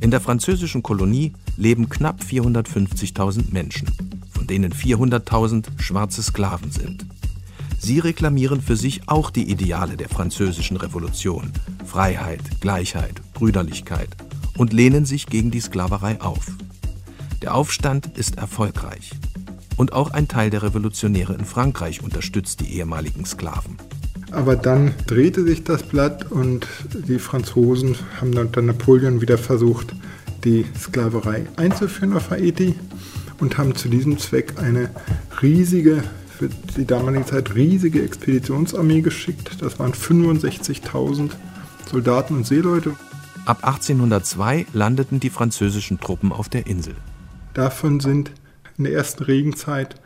In 0.00 0.10
der 0.10 0.20
französischen 0.20 0.82
Kolonie 0.82 1.32
leben 1.56 1.88
knapp 1.88 2.20
450.000 2.20 3.52
Menschen, 3.52 3.88
von 4.30 4.46
denen 4.46 4.72
400.000 4.72 5.80
schwarze 5.80 6.22
Sklaven 6.22 6.70
sind. 6.70 7.06
Sie 7.78 7.98
reklamieren 7.98 8.62
für 8.62 8.76
sich 8.76 9.02
auch 9.08 9.30
die 9.30 9.50
Ideale 9.50 9.96
der 9.96 10.08
französischen 10.08 10.78
Revolution 10.78 11.52
Freiheit, 11.84 12.40
Gleichheit, 12.60 13.20
Brüderlichkeit 13.34 14.08
und 14.56 14.72
lehnen 14.72 15.04
sich 15.04 15.26
gegen 15.26 15.50
die 15.50 15.60
Sklaverei 15.60 16.20
auf. 16.20 16.46
Der 17.42 17.54
Aufstand 17.54 18.16
ist 18.16 18.38
erfolgreich. 18.38 19.10
Und 19.76 19.92
auch 19.92 20.12
ein 20.12 20.28
Teil 20.28 20.50
der 20.50 20.62
Revolutionäre 20.62 21.34
in 21.34 21.44
Frankreich 21.44 22.02
unterstützt 22.02 22.60
die 22.60 22.76
ehemaligen 22.76 23.24
Sklaven. 23.24 23.76
Aber 24.30 24.56
dann 24.56 24.94
drehte 25.06 25.44
sich 25.44 25.64
das 25.64 25.82
Blatt 25.82 26.30
und 26.30 26.66
die 26.92 27.18
Franzosen 27.18 27.96
haben 28.20 28.36
unter 28.36 28.62
Napoleon 28.62 29.20
wieder 29.20 29.38
versucht, 29.38 29.94
die 30.44 30.64
Sklaverei 30.78 31.46
einzuführen 31.56 32.14
auf 32.14 32.30
Haiti 32.30 32.74
und 33.38 33.58
haben 33.58 33.74
zu 33.74 33.88
diesem 33.88 34.18
Zweck 34.18 34.54
eine 34.56 34.90
riesige, 35.42 36.02
für 36.36 36.48
die 36.76 36.84
damalige 36.84 37.26
Zeit 37.26 37.54
riesige 37.54 38.02
Expeditionsarmee 38.02 39.02
geschickt. 39.02 39.56
Das 39.60 39.78
waren 39.78 39.92
65.000 39.92 41.30
Soldaten 41.90 42.36
und 42.36 42.46
Seeleute. 42.46 42.94
Ab 43.46 43.58
1802 43.62 44.66
landeten 44.72 45.20
die 45.20 45.28
französischen 45.28 46.00
Truppen 46.00 46.32
auf 46.32 46.48
der 46.48 46.66
Insel. 46.66 46.94
Davon 47.52 48.00
sind 48.00 48.32
in 48.78 48.84
der 48.84 48.94
ersten 48.94 49.24
Regenzeit 49.24 49.96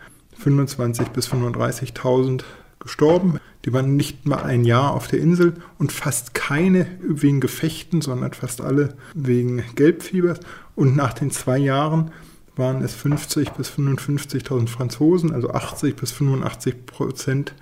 25.000 0.43 1.11
bis 1.11 1.29
35.000 1.29 2.43
gestorben. 2.81 3.39
Die 3.65 3.73
waren 3.73 3.95
nicht 3.95 4.27
mal 4.27 4.43
ein 4.43 4.65
Jahr 4.65 4.93
auf 4.93 5.07
der 5.07 5.21
Insel 5.21 5.55
und 5.79 5.93
fast 5.93 6.35
keine 6.35 6.87
wegen 7.01 7.41
Gefechten, 7.41 8.01
sondern 8.01 8.33
fast 8.33 8.61
alle 8.61 8.97
wegen 9.15 9.63
Gelbfiebers. 9.77 10.41
Und 10.75 10.97
nach 10.97 11.13
den 11.13 11.31
zwei 11.31 11.59
Jahren 11.59 12.11
waren 12.57 12.83
es 12.83 12.97
50.000 12.97 13.53
bis 13.57 13.71
55.000 13.71 14.67
Franzosen, 14.69 15.33
also 15.33 15.51
80 15.51 15.95
bis 15.95 16.11
85 16.11 16.87
Prozent 16.87 17.55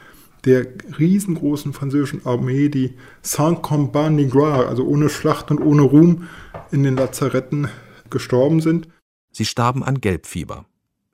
der 0.45 0.67
riesengroßen 0.99 1.73
französischen 1.73 2.25
Armee, 2.25 2.69
die 2.69 2.95
sans 3.23 3.61
combat 3.63 4.13
ni 4.13 4.27
gloire, 4.27 4.69
also 4.69 4.85
ohne 4.85 5.09
Schlacht 5.09 5.51
und 5.51 5.61
ohne 5.61 5.83
Ruhm, 5.83 6.29
in 6.71 6.83
den 6.83 6.97
Lazaretten 6.97 7.69
gestorben 8.11 8.61
sind. 8.61 8.89
Sie 9.33 9.45
starben 9.45 9.83
an 9.83 10.01
Gelbfieber, 10.01 10.67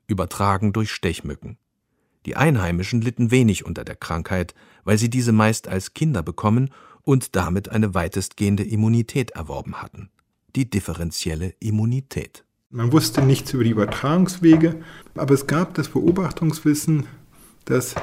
übertragen 0.07 0.73
durch 0.73 0.91
Stechmücken. 0.91 1.57
Die 2.25 2.35
Einheimischen 2.35 3.01
litten 3.01 3.31
wenig 3.31 3.65
unter 3.65 3.83
der 3.83 3.95
Krankheit, 3.95 4.53
weil 4.83 4.97
sie 4.97 5.09
diese 5.09 5.31
meist 5.31 5.67
als 5.67 5.93
Kinder 5.93 6.23
bekommen 6.23 6.69
und 7.01 7.35
damit 7.35 7.69
eine 7.69 7.93
weitestgehende 7.93 8.63
Immunität 8.63 9.31
erworben 9.31 9.81
hatten. 9.81 10.09
Die 10.55 10.69
differenzielle 10.69 11.53
Immunität. 11.59 12.45
Man 12.69 12.91
wusste 12.91 13.21
nichts 13.21 13.53
über 13.53 13.63
die 13.63 13.71
Übertragungswege, 13.71 14.81
aber 15.15 15.33
es 15.33 15.47
gab 15.47 15.73
das 15.75 15.89
Beobachtungswissen, 15.89 17.07
dass 17.65 17.93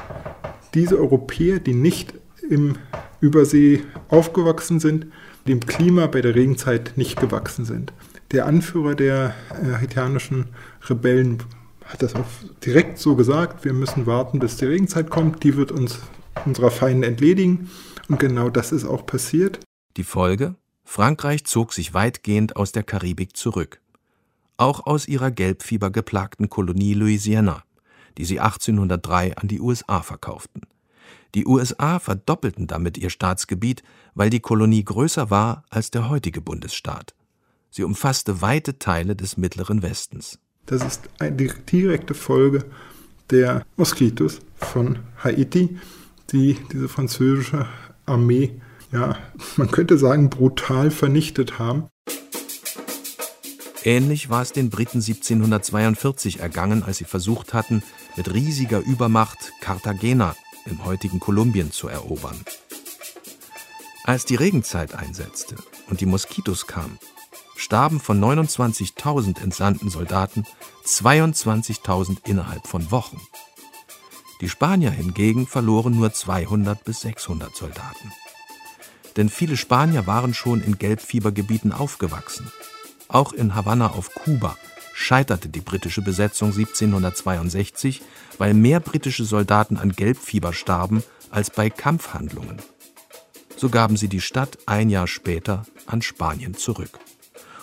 diese 0.74 0.98
Europäer, 0.98 1.58
die 1.58 1.74
nicht 1.74 2.14
im 2.48 2.76
Übersee 3.20 3.82
aufgewachsen 4.08 4.80
sind, 4.80 5.06
dem 5.46 5.60
Klima 5.60 6.06
bei 6.06 6.20
der 6.20 6.34
Regenzeit 6.34 6.92
nicht 6.96 7.20
gewachsen 7.20 7.64
sind. 7.64 7.92
Der 8.32 8.46
Anführer 8.46 8.94
der 8.94 9.34
äh, 9.50 9.76
haitianischen 9.76 10.46
Rebellen 10.88 11.42
hat 11.84 12.02
das 12.02 12.14
auch 12.14 12.26
direkt 12.64 12.98
so 12.98 13.16
gesagt, 13.16 13.64
wir 13.64 13.72
müssen 13.72 14.06
warten, 14.06 14.38
bis 14.38 14.56
die 14.56 14.66
Regenzeit 14.66 15.10
kommt, 15.10 15.42
die 15.42 15.56
wird 15.56 15.72
uns 15.72 15.98
unserer 16.44 16.70
Feinde 16.70 17.08
entledigen. 17.08 17.70
Und 18.08 18.20
genau 18.20 18.48
das 18.48 18.72
ist 18.72 18.84
auch 18.84 19.06
passiert. 19.06 19.60
Die 19.96 20.04
Folge? 20.04 20.54
Frankreich 20.84 21.44
zog 21.44 21.72
sich 21.72 21.94
weitgehend 21.94 22.56
aus 22.56 22.72
der 22.72 22.82
Karibik 22.82 23.36
zurück. 23.36 23.80
Auch 24.56 24.86
aus 24.86 25.08
ihrer 25.08 25.30
gelbfiebergeplagten 25.30 26.50
Kolonie 26.50 26.94
Louisiana 26.94 27.64
die 28.18 28.24
sie 28.24 28.40
1803 28.40 29.36
an 29.36 29.48
die 29.48 29.60
USA 29.60 30.02
verkauften. 30.02 30.62
Die 31.34 31.46
USA 31.46 31.98
verdoppelten 31.98 32.66
damit 32.66 32.98
ihr 32.98 33.10
Staatsgebiet, 33.10 33.82
weil 34.14 34.30
die 34.30 34.40
Kolonie 34.40 34.84
größer 34.84 35.30
war 35.30 35.64
als 35.70 35.90
der 35.90 36.08
heutige 36.08 36.40
Bundesstaat. 36.40 37.14
Sie 37.70 37.84
umfasste 37.84 38.42
weite 38.42 38.78
Teile 38.78 39.14
des 39.14 39.36
mittleren 39.36 39.82
Westens. 39.82 40.38
Das 40.66 40.84
ist 40.84 41.08
eine 41.18 41.32
direkte 41.36 42.14
Folge 42.14 42.64
der 43.30 43.64
Moskitos 43.76 44.40
von 44.56 44.98
Haiti, 45.22 45.78
die 46.32 46.56
diese 46.72 46.88
französische 46.88 47.66
Armee, 48.06 48.60
ja, 48.92 49.16
man 49.56 49.70
könnte 49.70 49.98
sagen, 49.98 50.30
brutal 50.30 50.90
vernichtet 50.90 51.58
haben. 51.58 51.86
Ähnlich 53.82 54.28
war 54.28 54.42
es 54.42 54.52
den 54.52 54.68
Briten 54.68 54.98
1742 54.98 56.40
ergangen, 56.40 56.82
als 56.82 56.98
sie 56.98 57.04
versucht 57.04 57.54
hatten, 57.54 57.82
mit 58.16 58.32
riesiger 58.32 58.80
Übermacht 58.80 59.52
Cartagena 59.60 60.34
im 60.66 60.84
heutigen 60.84 61.20
Kolumbien 61.20 61.72
zu 61.72 61.88
erobern. 61.88 62.38
Als 64.04 64.24
die 64.24 64.36
Regenzeit 64.36 64.94
einsetzte 64.94 65.56
und 65.88 66.00
die 66.00 66.06
Moskitos 66.06 66.66
kamen, 66.66 66.98
starben 67.56 68.00
von 68.00 68.20
29.000 68.20 69.42
entsandten 69.42 69.90
Soldaten 69.90 70.44
22.000 70.86 72.18
innerhalb 72.24 72.66
von 72.66 72.90
Wochen. 72.90 73.20
Die 74.40 74.48
Spanier 74.48 74.90
hingegen 74.90 75.46
verloren 75.46 75.96
nur 75.96 76.12
200 76.12 76.82
bis 76.84 77.02
600 77.02 77.54
Soldaten. 77.54 78.12
Denn 79.16 79.28
viele 79.28 79.56
Spanier 79.56 80.06
waren 80.06 80.34
schon 80.34 80.62
in 80.62 80.78
Gelbfiebergebieten 80.78 81.72
aufgewachsen 81.72 82.50
auch 83.12 83.32
in 83.32 83.54
Havanna 83.54 83.88
auf 83.88 84.14
Kuba 84.14 84.56
scheiterte 85.00 85.48
die 85.48 85.60
britische 85.60 86.02
Besetzung 86.02 86.48
1762, 86.48 88.02
weil 88.38 88.52
mehr 88.52 88.80
britische 88.80 89.24
Soldaten 89.24 89.78
an 89.78 89.92
Gelbfieber 89.92 90.52
starben 90.52 91.02
als 91.30 91.50
bei 91.50 91.70
Kampfhandlungen. 91.70 92.58
So 93.56 93.70
gaben 93.70 93.96
sie 93.96 94.08
die 94.08 94.20
Stadt 94.20 94.58
ein 94.66 94.90
Jahr 94.90 95.06
später 95.06 95.64
an 95.86 96.02
Spanien 96.02 96.54
zurück. 96.54 96.98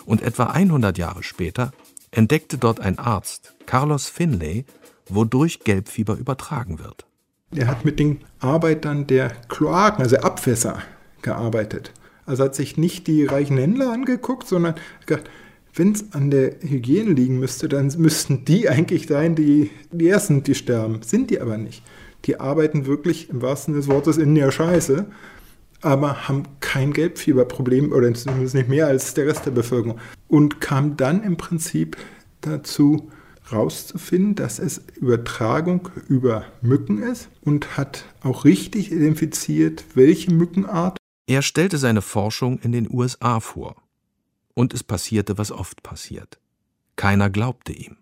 Und 0.04 0.20
etwa 0.22 0.44
100 0.44 0.98
Jahre 0.98 1.22
später 1.22 1.72
entdeckte 2.10 2.58
dort 2.58 2.80
ein 2.80 2.98
Arzt, 2.98 3.54
Carlos 3.66 4.06
Finlay, 4.06 4.64
wodurch 5.08 5.60
Gelbfieber 5.60 6.16
übertragen 6.16 6.78
wird. 6.80 7.06
Er 7.54 7.68
hat 7.68 7.84
mit 7.84 8.00
den 8.00 8.24
Arbeitern 8.40 9.06
der 9.06 9.30
Kloaken, 9.48 10.02
also 10.02 10.16
Abwässer, 10.16 10.82
gearbeitet. 11.22 11.92
Also 12.26 12.44
hat 12.44 12.54
sich 12.54 12.76
nicht 12.76 13.06
die 13.06 13.24
reichen 13.24 13.58
Händler 13.58 13.92
angeguckt, 13.92 14.46
sondern 14.48 14.74
gesagt, 15.06 15.30
wenn 15.78 15.92
es 15.92 16.12
an 16.12 16.30
der 16.30 16.56
Hygiene 16.60 17.12
liegen 17.12 17.38
müsste, 17.38 17.68
dann 17.68 17.92
müssten 17.98 18.44
die 18.44 18.68
eigentlich 18.68 19.06
sein, 19.06 19.34
die 19.34 19.70
die 19.92 20.08
Ersten, 20.08 20.42
die 20.42 20.54
sterben. 20.54 21.00
Sind 21.02 21.30
die 21.30 21.40
aber 21.40 21.56
nicht. 21.56 21.82
Die 22.24 22.40
arbeiten 22.40 22.86
wirklich 22.86 23.30
im 23.30 23.42
wahrsten 23.42 23.74
des 23.74 23.88
Wortes 23.88 24.16
in 24.16 24.34
der 24.34 24.50
Scheiße, 24.50 25.06
aber 25.80 26.28
haben 26.28 26.42
kein 26.60 26.92
Gelbfieberproblem 26.92 27.92
oder 27.92 28.12
zumindest 28.12 28.54
nicht 28.54 28.68
mehr 28.68 28.88
als 28.88 29.14
der 29.14 29.26
Rest 29.26 29.46
der 29.46 29.52
Bevölkerung. 29.52 29.98
Und 30.26 30.60
kam 30.60 30.96
dann 30.96 31.22
im 31.22 31.36
Prinzip 31.36 31.96
dazu, 32.40 33.10
rauszufinden, 33.50 34.34
dass 34.34 34.58
es 34.58 34.82
Übertragung 34.96 35.88
über 36.08 36.44
Mücken 36.60 37.02
ist 37.02 37.30
und 37.40 37.78
hat 37.78 38.04
auch 38.22 38.44
richtig 38.44 38.92
identifiziert, 38.92 39.84
welche 39.94 40.32
Mückenart 40.32 40.98
er 41.30 41.42
stellte 41.42 41.76
seine 41.76 42.00
Forschung 42.00 42.58
in 42.60 42.72
den 42.72 42.88
USA 42.90 43.40
vor. 43.40 43.76
Und 44.58 44.74
es 44.74 44.82
passierte, 44.82 45.38
was 45.38 45.52
oft 45.52 45.84
passiert. 45.84 46.40
Keiner 46.96 47.30
glaubte 47.30 47.72
ihm. 47.72 47.96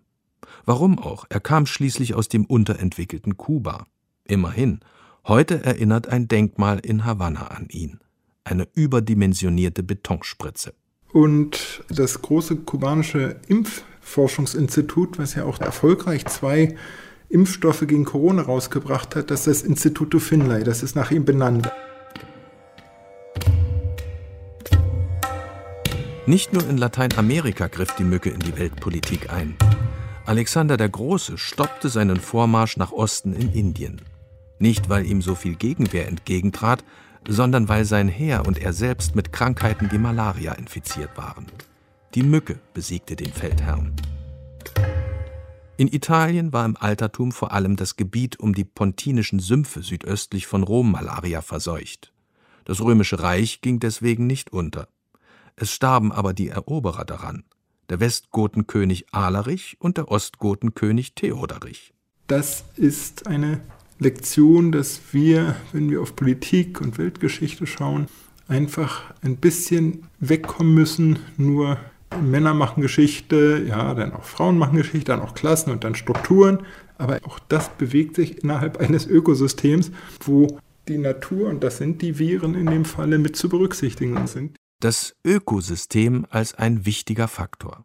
Warum 0.65 0.97
auch? 0.97 1.25
Er 1.29 1.39
kam 1.39 1.67
schließlich 1.67 2.15
aus 2.15 2.29
dem 2.29 2.45
unterentwickelten 2.45 3.37
Kuba. 3.37 3.85
Immerhin, 4.23 4.79
heute 5.27 5.63
erinnert 5.63 6.07
ein 6.07 6.27
Denkmal 6.27 6.79
in 6.79 7.05
Havanna 7.05 7.49
an 7.49 7.67
ihn. 7.69 7.99
Eine 8.43 8.67
überdimensionierte 8.73 9.83
Betonspritze. 9.83 10.73
Und 11.13 11.83
das 11.89 12.23
große 12.23 12.55
kubanische 12.55 13.39
Impfforschungsinstitut, 13.47 15.19
was 15.19 15.35
ja 15.35 15.43
auch 15.43 15.59
erfolgreich 15.59 16.25
zwei 16.25 16.75
Impfstoffe 17.29 17.85
gegen 17.85 18.03
Corona 18.03 18.41
rausgebracht 18.41 19.15
hat, 19.15 19.29
das 19.29 19.45
ist 19.45 19.61
das 19.61 19.69
Instituto 19.69 20.17
Finlay, 20.17 20.63
das 20.63 20.81
ist 20.81 20.95
nach 20.95 21.11
ihm 21.11 21.23
benannt. 21.23 21.69
Nicht 26.27 26.51
nur 26.51 26.67
in 26.67 26.75
Lateinamerika 26.75 27.67
griff 27.67 27.95
die 27.95 28.03
Mücke 28.03 28.29
in 28.29 28.41
die 28.41 28.57
Weltpolitik 28.57 29.31
ein. 29.31 29.55
Alexander 30.25 30.75
der 30.75 30.89
Große 30.89 31.37
stoppte 31.37 31.87
seinen 31.87 32.19
Vormarsch 32.19 32.75
nach 32.75 32.91
Osten 32.91 33.31
in 33.31 33.53
Indien. 33.53 34.01
Nicht, 34.59 34.89
weil 34.89 35.05
ihm 35.05 35.21
so 35.21 35.35
viel 35.35 35.55
Gegenwehr 35.55 36.05
entgegentrat, 36.09 36.83
sondern 37.25 37.69
weil 37.69 37.85
sein 37.85 38.09
Heer 38.09 38.45
und 38.45 38.57
er 38.57 38.73
selbst 38.73 39.15
mit 39.15 39.31
Krankheiten 39.31 39.89
wie 39.93 39.99
Malaria 39.99 40.51
infiziert 40.51 41.11
waren. 41.15 41.45
Die 42.13 42.23
Mücke 42.23 42.59
besiegte 42.73 43.15
den 43.15 43.31
Feldherrn. 43.31 43.95
In 45.77 45.87
Italien 45.87 46.51
war 46.51 46.65
im 46.65 46.75
Altertum 46.75 47.31
vor 47.31 47.53
allem 47.53 47.77
das 47.77 47.95
Gebiet 47.95 48.37
um 48.37 48.53
die 48.53 48.65
pontinischen 48.65 49.39
Sümpfe 49.39 49.81
südöstlich 49.81 50.45
von 50.45 50.63
Rom 50.63 50.91
Malaria 50.91 51.41
verseucht. 51.41 52.11
Das 52.65 52.81
römische 52.81 53.21
Reich 53.21 53.61
ging 53.61 53.79
deswegen 53.79 54.27
nicht 54.27 54.51
unter. 54.51 54.89
Es 55.59 55.71
starben 55.71 56.11
aber 56.11 56.35
die 56.35 56.49
Eroberer 56.49 57.03
daran, 57.03 57.43
der 57.89 57.99
Westgotenkönig 57.99 59.07
Alarich 59.11 59.75
und 59.79 59.97
der 59.97 60.11
Ostgotenkönig 60.11 61.15
Theoderich. 61.15 61.95
Das 62.27 62.63
ist 62.75 63.25
eine 63.25 63.61
Lektion, 63.97 64.71
dass 64.71 65.01
wir, 65.13 65.55
wenn 65.71 65.89
wir 65.89 65.99
auf 66.03 66.15
Politik 66.15 66.79
und 66.79 66.99
Weltgeschichte 66.99 67.65
schauen, 67.65 68.05
einfach 68.47 69.15
ein 69.23 69.37
bisschen 69.37 70.07
wegkommen 70.19 70.75
müssen, 70.75 71.17
nur 71.37 71.79
Männer 72.21 72.53
machen 72.53 72.81
Geschichte, 72.81 73.65
ja, 73.67 73.95
dann 73.95 74.13
auch 74.13 74.25
Frauen 74.25 74.59
machen 74.59 74.77
Geschichte, 74.77 75.05
dann 75.11 75.21
auch 75.21 75.33
Klassen 75.33 75.71
und 75.71 75.83
dann 75.83 75.95
Strukturen. 75.95 76.59
Aber 76.99 77.19
auch 77.23 77.39
das 77.39 77.69
bewegt 77.69 78.15
sich 78.15 78.43
innerhalb 78.43 78.77
eines 78.79 79.07
Ökosystems, 79.07 79.91
wo 80.19 80.59
die 80.87 80.99
Natur, 80.99 81.49
und 81.49 81.63
das 81.63 81.77
sind 81.77 82.03
die 82.03 82.19
Viren 82.19 82.53
in 82.53 82.67
dem 82.67 82.85
Falle, 82.85 83.17
mit 83.17 83.35
zu 83.35 83.49
berücksichtigen 83.49 84.27
sind. 84.27 84.55
Das 84.79 85.15
Ökosystem 85.25 86.27
als 86.29 86.53
ein 86.53 86.85
wichtiger 86.85 87.27
Faktor. 87.27 87.83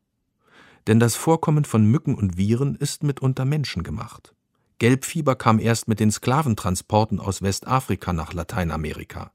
Denn 0.87 1.01
das 1.01 1.15
Vorkommen 1.15 1.65
von 1.65 1.87
Mücken 1.87 2.15
und 2.15 2.37
Viren 2.37 2.75
ist 2.75 3.03
mitunter 3.03 3.47
menschengemacht. 3.47 4.35
Gelbfieber 4.79 5.35
kam 5.35 5.59
erst 5.59 5.89
mit 5.89 6.01
den 6.01 6.11
Sklaventransporten 6.11 7.19
aus 7.19 7.41
Westafrika 7.41 8.13
nach 8.13 8.35
Lateinamerika. 8.35 9.33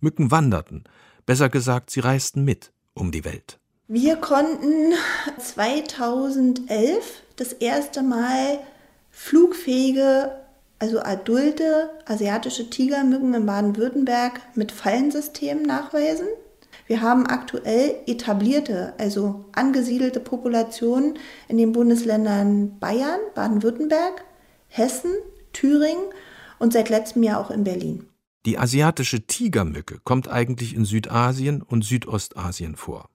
Mücken 0.00 0.30
wanderten, 0.30 0.84
besser 1.24 1.48
gesagt, 1.48 1.88
sie 1.88 2.00
reisten 2.00 2.44
mit 2.44 2.72
um 2.92 3.10
die 3.10 3.24
Welt. 3.24 3.58
Wir 3.86 4.16
konnten 4.16 4.92
2011 5.38 7.22
das 7.36 7.54
erste 7.54 8.02
Mal 8.02 8.58
flugfähige, 9.10 10.32
also 10.78 11.00
adulte 11.00 11.88
asiatische 12.04 12.68
Tigermücken 12.68 13.32
in 13.32 13.46
Baden-Württemberg 13.46 14.42
mit 14.56 14.72
Fallensystemen 14.72 15.62
nachweisen. 15.62 16.28
Wir 16.88 17.02
haben 17.02 17.26
aktuell 17.26 17.96
etablierte, 18.06 18.94
also 18.96 19.44
angesiedelte 19.52 20.20
Populationen 20.20 21.18
in 21.46 21.58
den 21.58 21.72
Bundesländern 21.72 22.78
Bayern, 22.80 23.20
Baden-Württemberg, 23.34 24.24
Hessen, 24.68 25.12
Thüringen 25.52 26.04
und 26.58 26.72
seit 26.72 26.88
letztem 26.88 27.22
Jahr 27.22 27.40
auch 27.40 27.50
in 27.50 27.62
Berlin. 27.62 28.06
Die 28.46 28.58
asiatische 28.58 29.26
Tigermücke 29.26 30.00
kommt 30.02 30.28
eigentlich 30.28 30.74
in 30.74 30.86
Südasien 30.86 31.60
und 31.60 31.84
Südostasien 31.84 32.74
vor. 32.74 33.10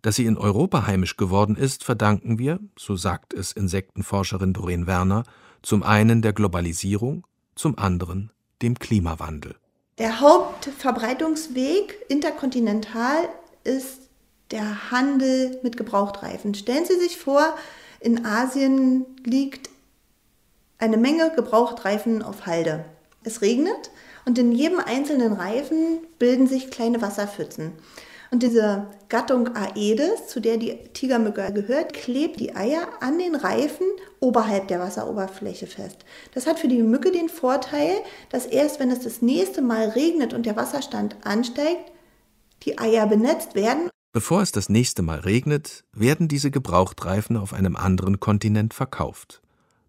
Dass 0.00 0.14
sie 0.14 0.26
in 0.26 0.38
Europa 0.38 0.86
heimisch 0.86 1.16
geworden 1.16 1.56
ist, 1.56 1.82
verdanken 1.82 2.38
wir, 2.38 2.60
so 2.78 2.94
sagt 2.94 3.34
es 3.34 3.50
Insektenforscherin 3.50 4.52
Doreen 4.52 4.86
Werner, 4.86 5.24
zum 5.62 5.82
einen 5.82 6.22
der 6.22 6.32
Globalisierung, 6.32 7.26
zum 7.56 7.76
anderen 7.76 8.30
dem 8.62 8.78
Klimawandel. 8.78 9.56
Der 9.98 10.20
Hauptverbreitungsweg 10.20 12.04
interkontinental 12.08 13.28
ist 13.62 14.00
der 14.50 14.90
Handel 14.90 15.60
mit 15.62 15.76
Gebrauchtreifen. 15.76 16.54
Stellen 16.54 16.84
Sie 16.84 16.98
sich 16.98 17.16
vor, 17.16 17.54
in 18.00 18.26
Asien 18.26 19.06
liegt 19.22 19.70
eine 20.78 20.96
Menge 20.96 21.32
Gebrauchtreifen 21.36 22.22
auf 22.22 22.46
Halde. 22.46 22.84
Es 23.22 23.40
regnet 23.40 23.92
und 24.24 24.36
in 24.36 24.50
jedem 24.50 24.80
einzelnen 24.80 25.32
Reifen 25.32 25.98
bilden 26.18 26.48
sich 26.48 26.72
kleine 26.72 27.00
Wasserpfützen. 27.00 27.70
Und 28.34 28.42
diese 28.42 28.88
Gattung 29.10 29.54
Aedes, 29.54 30.26
zu 30.26 30.40
der 30.40 30.56
die 30.56 30.76
Tigermücke 30.92 31.52
gehört, 31.52 31.92
klebt 31.92 32.40
die 32.40 32.56
Eier 32.56 32.88
an 32.98 33.16
den 33.16 33.36
Reifen 33.36 33.86
oberhalb 34.18 34.66
der 34.66 34.80
Wasseroberfläche 34.80 35.68
fest. 35.68 36.04
Das 36.32 36.48
hat 36.48 36.58
für 36.58 36.66
die 36.66 36.82
Mücke 36.82 37.12
den 37.12 37.28
Vorteil, 37.28 37.92
dass 38.30 38.46
erst 38.46 38.80
wenn 38.80 38.90
es 38.90 38.98
das 38.98 39.22
nächste 39.22 39.62
Mal 39.62 39.90
regnet 39.90 40.34
und 40.34 40.46
der 40.46 40.56
Wasserstand 40.56 41.14
ansteigt, 41.22 41.92
die 42.64 42.76
Eier 42.76 43.06
benetzt 43.06 43.54
werden. 43.54 43.88
Bevor 44.12 44.42
es 44.42 44.50
das 44.50 44.68
nächste 44.68 45.02
Mal 45.02 45.20
regnet, 45.20 45.84
werden 45.92 46.26
diese 46.26 46.50
Gebrauchtreifen 46.50 47.36
auf 47.36 47.52
einem 47.52 47.76
anderen 47.76 48.18
Kontinent 48.18 48.74
verkauft. 48.74 49.42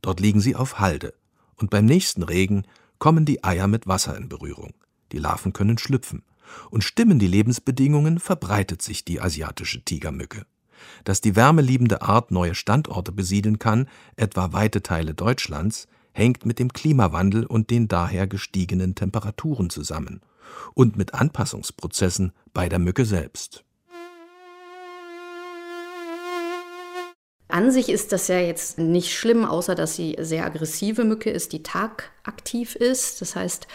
Dort 0.03 0.19
liegen 0.19 0.39
sie 0.39 0.55
auf 0.55 0.77
Halde. 0.77 1.15
Und 1.55 1.71
beim 1.71 1.85
nächsten 1.85 2.21
Regen 2.21 2.67
kommen 2.99 3.25
die 3.25 3.43
Eier 3.43 3.65
mit 3.65 3.87
Wasser 3.87 4.15
in 4.15 4.29
Berührung. 4.29 4.75
Die 5.13 5.17
Larven 5.17 5.51
können 5.51 5.79
schlüpfen 5.79 6.21
und 6.71 6.83
stimmen 6.83 7.19
die 7.19 7.27
Lebensbedingungen, 7.27 8.19
verbreitet 8.19 8.81
sich 8.81 9.05
die 9.05 9.21
asiatische 9.21 9.83
Tigermücke. 9.83 10.45
Dass 11.03 11.21
die 11.21 11.35
wärmeliebende 11.35 12.01
Art 12.01 12.31
neue 12.31 12.55
Standorte 12.55 13.11
besiedeln 13.11 13.59
kann, 13.59 13.87
etwa 14.15 14.53
weite 14.53 14.83
Teile 14.83 15.13
Deutschlands, 15.13 15.87
hängt 16.11 16.45
mit 16.45 16.59
dem 16.59 16.71
Klimawandel 16.71 17.45
und 17.45 17.69
den 17.69 17.87
daher 17.87 18.27
gestiegenen 18.27 18.95
Temperaturen 18.95 19.69
zusammen 19.69 20.21
und 20.73 20.95
mit 20.97 21.13
Anpassungsprozessen 21.13 22.31
bei 22.53 22.69
der 22.69 22.79
Mücke 22.79 23.05
selbst. 23.05 23.65
An 27.47 27.71
sich 27.71 27.89
ist 27.89 28.11
das 28.11 28.27
ja 28.27 28.39
jetzt 28.39 28.79
nicht 28.79 29.13
schlimm, 29.13 29.45
außer 29.45 29.75
dass 29.75 29.95
sie 29.95 30.15
sehr 30.19 30.45
aggressive 30.45 31.03
Mücke 31.03 31.29
ist, 31.29 31.53
die 31.53 31.63
tagaktiv 31.63 32.75
ist. 32.75 33.21
Das 33.21 33.35
heißt, 33.35 33.67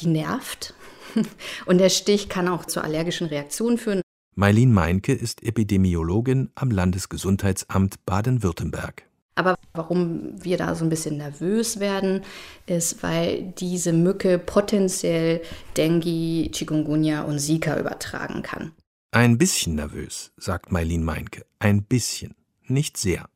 die 0.00 0.08
nervt. 0.08 0.74
Und 1.66 1.78
der 1.78 1.88
Stich 1.88 2.28
kann 2.28 2.48
auch 2.48 2.64
zu 2.64 2.82
allergischen 2.82 3.26
Reaktionen 3.26 3.78
führen. 3.78 4.02
Mailin 4.34 4.72
Meinke 4.72 5.12
ist 5.12 5.42
Epidemiologin 5.42 6.50
am 6.54 6.70
Landesgesundheitsamt 6.70 8.04
Baden-Württemberg. 8.06 9.04
Aber 9.34 9.56
warum 9.74 10.42
wir 10.42 10.56
da 10.58 10.74
so 10.74 10.84
ein 10.84 10.90
bisschen 10.90 11.16
nervös 11.16 11.80
werden, 11.80 12.22
ist, 12.66 13.02
weil 13.02 13.52
diese 13.58 13.92
Mücke 13.92 14.38
potenziell 14.38 15.42
Dengue, 15.76 16.50
Chikungunya 16.50 17.22
und 17.22 17.38
Zika 17.38 17.78
übertragen 17.78 18.42
kann. 18.42 18.72
Ein 19.10 19.38
bisschen 19.38 19.74
nervös, 19.74 20.32
sagt 20.36 20.72
Mailin 20.72 21.04
Meinke. 21.04 21.44
Ein 21.58 21.82
bisschen, 21.82 22.34
nicht 22.66 22.96
sehr. 22.96 23.26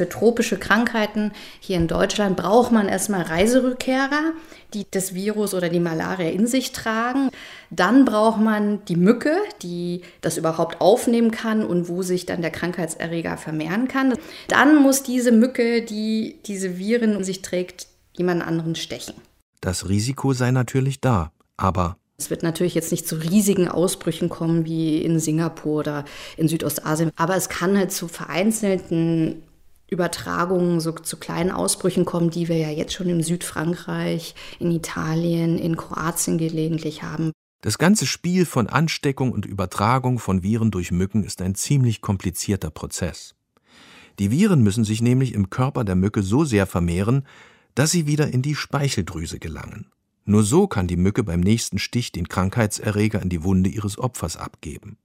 Für 0.00 0.08
tropische 0.08 0.56
Krankheiten 0.56 1.30
hier 1.60 1.76
in 1.76 1.86
Deutschland 1.86 2.34
braucht 2.34 2.72
man 2.72 2.88
erstmal 2.88 3.20
Reiserückkehrer, 3.20 4.32
die 4.72 4.86
das 4.90 5.12
Virus 5.12 5.52
oder 5.52 5.68
die 5.68 5.78
Malaria 5.78 6.30
in 6.30 6.46
sich 6.46 6.72
tragen. 6.72 7.28
Dann 7.68 8.06
braucht 8.06 8.40
man 8.40 8.82
die 8.86 8.96
Mücke, 8.96 9.36
die 9.60 10.00
das 10.22 10.38
überhaupt 10.38 10.80
aufnehmen 10.80 11.30
kann 11.32 11.66
und 11.66 11.90
wo 11.90 12.00
sich 12.00 12.24
dann 12.24 12.40
der 12.40 12.50
Krankheitserreger 12.50 13.36
vermehren 13.36 13.88
kann. 13.88 14.14
Dann 14.48 14.76
muss 14.76 15.02
diese 15.02 15.32
Mücke, 15.32 15.82
die 15.82 16.38
diese 16.46 16.78
Viren 16.78 17.16
in 17.16 17.22
sich 17.22 17.42
trägt, 17.42 17.86
jemand 18.16 18.42
anderen 18.42 18.76
stechen. 18.76 19.16
Das 19.60 19.90
Risiko 19.90 20.32
sei 20.32 20.50
natürlich 20.50 21.02
da, 21.02 21.30
aber 21.58 21.98
es 22.16 22.30
wird 22.30 22.42
natürlich 22.42 22.74
jetzt 22.74 22.90
nicht 22.90 23.06
zu 23.06 23.16
riesigen 23.16 23.68
Ausbrüchen 23.68 24.30
kommen 24.30 24.64
wie 24.64 25.02
in 25.02 25.18
Singapur 25.20 25.80
oder 25.80 26.04
in 26.38 26.48
Südostasien, 26.48 27.10
aber 27.16 27.36
es 27.36 27.50
kann 27.50 27.76
halt 27.76 27.92
zu 27.92 28.08
vereinzelten 28.08 29.42
Übertragungen 29.90 30.80
so 30.80 30.92
zu 30.92 31.16
kleinen 31.16 31.50
Ausbrüchen 31.50 32.04
kommen, 32.04 32.30
die 32.30 32.48
wir 32.48 32.56
ja 32.56 32.70
jetzt 32.70 32.94
schon 32.94 33.08
in 33.08 33.22
Südfrankreich, 33.22 34.34
in 34.58 34.70
Italien, 34.70 35.58
in 35.58 35.76
Kroatien 35.76 36.38
gelegentlich 36.38 37.02
haben. 37.02 37.32
Das 37.60 37.76
ganze 37.76 38.06
Spiel 38.06 38.46
von 38.46 38.68
Ansteckung 38.68 39.32
und 39.32 39.44
Übertragung 39.44 40.18
von 40.18 40.42
Viren 40.42 40.70
durch 40.70 40.92
Mücken 40.92 41.24
ist 41.24 41.42
ein 41.42 41.54
ziemlich 41.54 42.00
komplizierter 42.00 42.70
Prozess. 42.70 43.34
Die 44.18 44.30
Viren 44.30 44.62
müssen 44.62 44.84
sich 44.84 45.02
nämlich 45.02 45.34
im 45.34 45.50
Körper 45.50 45.84
der 45.84 45.96
Mücke 45.96 46.22
so 46.22 46.44
sehr 46.44 46.66
vermehren, 46.66 47.26
dass 47.74 47.90
sie 47.90 48.06
wieder 48.06 48.32
in 48.32 48.42
die 48.42 48.54
Speicheldrüse 48.54 49.38
gelangen. 49.38 49.86
Nur 50.24 50.42
so 50.42 50.68
kann 50.68 50.86
die 50.86 50.96
Mücke 50.96 51.24
beim 51.24 51.40
nächsten 51.40 51.78
Stich 51.78 52.12
den 52.12 52.28
Krankheitserreger 52.28 53.20
in 53.20 53.28
die 53.28 53.42
Wunde 53.42 53.70
ihres 53.70 53.98
Opfers 53.98 54.36
abgeben. 54.36 54.96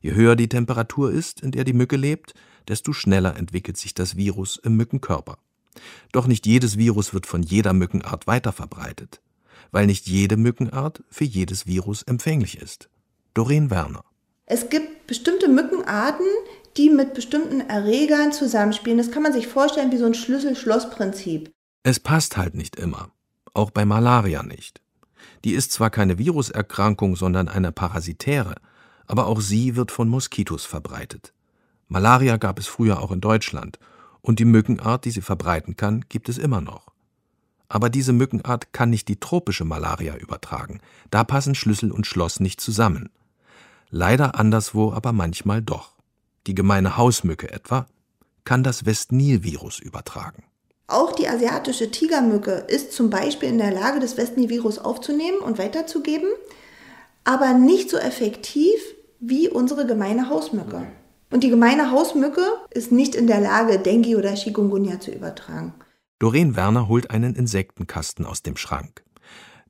Je 0.00 0.12
höher 0.12 0.36
die 0.36 0.48
Temperatur 0.48 1.10
ist, 1.10 1.40
in 1.40 1.52
der 1.52 1.64
die 1.64 1.72
Mücke 1.72 1.96
lebt, 1.96 2.34
desto 2.68 2.92
schneller 2.92 3.36
entwickelt 3.36 3.76
sich 3.76 3.94
das 3.94 4.16
Virus 4.16 4.56
im 4.62 4.76
Mückenkörper. 4.76 5.38
Doch 6.12 6.26
nicht 6.26 6.46
jedes 6.46 6.76
Virus 6.76 7.14
wird 7.14 7.26
von 7.26 7.42
jeder 7.42 7.72
Mückenart 7.72 8.26
weiterverbreitet, 8.26 9.20
weil 9.70 9.86
nicht 9.86 10.06
jede 10.06 10.36
Mückenart 10.36 11.02
für 11.08 11.24
jedes 11.24 11.66
Virus 11.66 12.02
empfänglich 12.02 12.58
ist. 12.60 12.88
Doreen 13.34 13.70
Werner. 13.70 14.04
Es 14.46 14.70
gibt 14.70 15.06
bestimmte 15.06 15.48
Mückenarten, 15.48 16.26
die 16.76 16.90
mit 16.90 17.14
bestimmten 17.14 17.60
Erregern 17.60 18.32
zusammenspielen. 18.32 18.98
Das 18.98 19.10
kann 19.10 19.22
man 19.22 19.32
sich 19.32 19.46
vorstellen 19.46 19.92
wie 19.92 19.98
so 19.98 20.06
ein 20.06 20.14
Schlüssel-Schloss-Prinzip. 20.14 21.50
Es 21.82 22.00
passt 22.00 22.36
halt 22.36 22.54
nicht 22.54 22.76
immer. 22.76 23.10
Auch 23.54 23.70
bei 23.70 23.84
Malaria 23.84 24.42
nicht. 24.42 24.80
Die 25.44 25.52
ist 25.52 25.72
zwar 25.72 25.90
keine 25.90 26.18
Viruserkrankung, 26.18 27.16
sondern 27.16 27.48
eine 27.48 27.72
parasitäre, 27.72 28.56
Aber 29.10 29.26
auch 29.26 29.40
sie 29.40 29.74
wird 29.74 29.90
von 29.90 30.08
Moskitos 30.08 30.66
verbreitet. 30.66 31.32
Malaria 31.88 32.36
gab 32.36 32.58
es 32.58 32.66
früher 32.66 33.02
auch 33.02 33.10
in 33.10 33.20
Deutschland 33.20 33.78
und 34.20 34.38
die 34.38 34.44
Mückenart, 34.44 35.06
die 35.06 35.10
sie 35.10 35.22
verbreiten 35.22 35.76
kann, 35.76 36.04
gibt 36.08 36.28
es 36.28 36.36
immer 36.36 36.60
noch. 36.60 36.88
Aber 37.68 37.90
diese 37.90 38.12
Mückenart 38.12 38.72
kann 38.72 38.90
nicht 38.90 39.08
die 39.08 39.20
tropische 39.20 39.64
Malaria 39.64 40.16
übertragen. 40.16 40.80
Da 41.10 41.24
passen 41.24 41.54
Schlüssel 41.54 41.90
und 41.90 42.06
Schloss 42.06 42.40
nicht 42.40 42.60
zusammen. 42.60 43.10
Leider 43.90 44.38
anderswo 44.38 44.92
aber 44.92 45.12
manchmal 45.12 45.62
doch. 45.62 45.94
Die 46.46 46.54
gemeine 46.54 46.96
Hausmücke 46.96 47.50
etwa 47.50 47.86
kann 48.44 48.62
das 48.62 48.86
Westnil-Virus 48.86 49.78
übertragen. 49.78 50.44
Auch 50.86 51.12
die 51.12 51.28
asiatische 51.28 51.90
Tigermücke 51.90 52.52
ist 52.68 52.92
zum 52.92 53.10
Beispiel 53.10 53.50
in 53.50 53.58
der 53.58 53.72
Lage, 53.72 54.00
das 54.00 54.16
Westnil-Virus 54.16 54.78
aufzunehmen 54.78 55.38
und 55.38 55.58
weiterzugeben, 55.58 56.28
aber 57.24 57.52
nicht 57.52 57.90
so 57.90 57.98
effektiv 57.98 58.80
wie 59.20 59.50
unsere 59.50 59.86
gemeine 59.86 60.30
Hausmücke. 60.30 60.86
Und 61.30 61.44
die 61.44 61.50
gemeine 61.50 61.90
Hausmücke 61.90 62.42
ist 62.70 62.90
nicht 62.90 63.14
in 63.14 63.26
der 63.26 63.40
Lage, 63.40 63.78
Dengue 63.78 64.16
oder 64.16 64.34
Chikungunya 64.34 64.98
zu 64.98 65.10
übertragen. 65.10 65.74
Doreen 66.18 66.56
Werner 66.56 66.88
holt 66.88 67.10
einen 67.10 67.34
Insektenkasten 67.34 68.24
aus 68.24 68.42
dem 68.42 68.56
Schrank. 68.56 69.04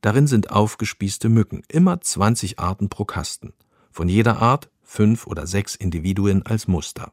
Darin 0.01 0.27
sind 0.27 0.51
aufgespießte 0.51 1.29
Mücken, 1.29 1.63
immer 1.69 2.01
20 2.01 2.59
Arten 2.59 2.89
pro 2.89 3.05
Kasten. 3.05 3.53
Von 3.91 4.09
jeder 4.09 4.41
Art 4.41 4.71
fünf 4.83 5.27
oder 5.27 5.47
sechs 5.47 5.75
Individuen 5.75 6.47
als 6.47 6.69
Muster. 6.69 7.13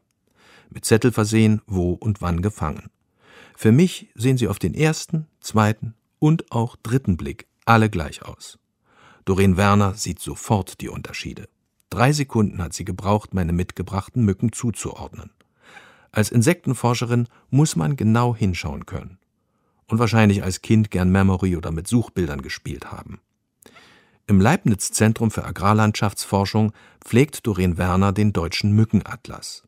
Mit 0.70 0.84
Zettel 0.84 1.12
versehen, 1.12 1.60
wo 1.66 1.92
und 1.92 2.22
wann 2.22 2.40
gefangen. 2.40 2.90
Für 3.56 3.72
mich 3.72 4.10
sehen 4.14 4.38
sie 4.38 4.48
auf 4.48 4.58
den 4.58 4.74
ersten, 4.74 5.26
zweiten 5.40 5.94
und 6.18 6.50
auch 6.52 6.76
dritten 6.76 7.16
Blick 7.16 7.46
alle 7.64 7.90
gleich 7.90 8.22
aus. 8.22 8.58
Doreen 9.24 9.56
Werner 9.56 9.94
sieht 9.94 10.20
sofort 10.20 10.80
die 10.80 10.88
Unterschiede. 10.88 11.48
Drei 11.96 12.12
Sekunden 12.12 12.62
hat 12.62 12.74
sie 12.74 12.84
gebraucht, 12.84 13.32
meine 13.32 13.54
mitgebrachten 13.54 14.22
Mücken 14.22 14.52
zuzuordnen. 14.52 15.30
Als 16.12 16.30
Insektenforscherin 16.30 17.26
muss 17.48 17.74
man 17.74 17.96
genau 17.96 18.36
hinschauen 18.36 18.84
können. 18.84 19.16
Und 19.86 19.98
wahrscheinlich 19.98 20.42
als 20.42 20.60
Kind 20.60 20.90
gern 20.90 21.10
Memory 21.10 21.56
oder 21.56 21.70
mit 21.70 21.88
Suchbildern 21.88 22.42
gespielt 22.42 22.92
haben. 22.92 23.22
Im 24.26 24.42
Leibniz 24.42 24.90
Zentrum 24.90 25.30
für 25.30 25.46
Agrarlandschaftsforschung 25.46 26.74
pflegt 27.02 27.46
Doreen 27.46 27.78
Werner 27.78 28.12
den 28.12 28.34
deutschen 28.34 28.72
Mückenatlas. 28.72 29.62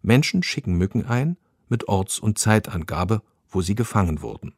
Menschen 0.00 0.42
schicken 0.42 0.72
Mücken 0.78 1.04
ein 1.04 1.36
mit 1.68 1.86
Orts- 1.86 2.18
und 2.18 2.38
Zeitangabe, 2.38 3.20
wo 3.50 3.60
sie 3.60 3.74
gefangen 3.74 4.22
wurden. 4.22 4.54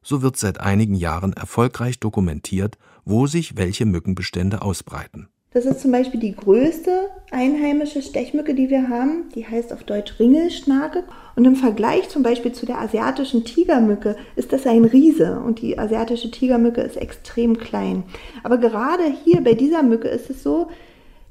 So 0.00 0.22
wird 0.22 0.38
seit 0.38 0.58
einigen 0.58 0.94
Jahren 0.94 1.34
erfolgreich 1.34 2.00
dokumentiert, 2.00 2.78
wo 3.04 3.26
sich 3.26 3.58
welche 3.58 3.84
Mückenbestände 3.84 4.62
ausbreiten. 4.62 5.28
Das 5.56 5.64
ist 5.64 5.80
zum 5.80 5.90
Beispiel 5.90 6.20
die 6.20 6.36
größte 6.36 7.08
einheimische 7.30 8.02
Stechmücke, 8.02 8.54
die 8.54 8.68
wir 8.68 8.90
haben. 8.90 9.30
Die 9.34 9.46
heißt 9.46 9.72
auf 9.72 9.84
Deutsch 9.84 10.20
Ringelschnake. 10.20 11.04
Und 11.34 11.46
im 11.46 11.56
Vergleich 11.56 12.10
zum 12.10 12.22
Beispiel 12.22 12.52
zu 12.52 12.66
der 12.66 12.78
asiatischen 12.78 13.42
Tigermücke 13.42 14.16
ist 14.36 14.52
das 14.52 14.66
ein 14.66 14.84
Riese. 14.84 15.40
Und 15.40 15.62
die 15.62 15.78
asiatische 15.78 16.30
Tigermücke 16.30 16.82
ist 16.82 16.98
extrem 16.98 17.56
klein. 17.56 18.02
Aber 18.42 18.58
gerade 18.58 19.04
hier 19.24 19.40
bei 19.40 19.54
dieser 19.54 19.82
Mücke 19.82 20.08
ist 20.08 20.28
es 20.28 20.42
so, 20.42 20.68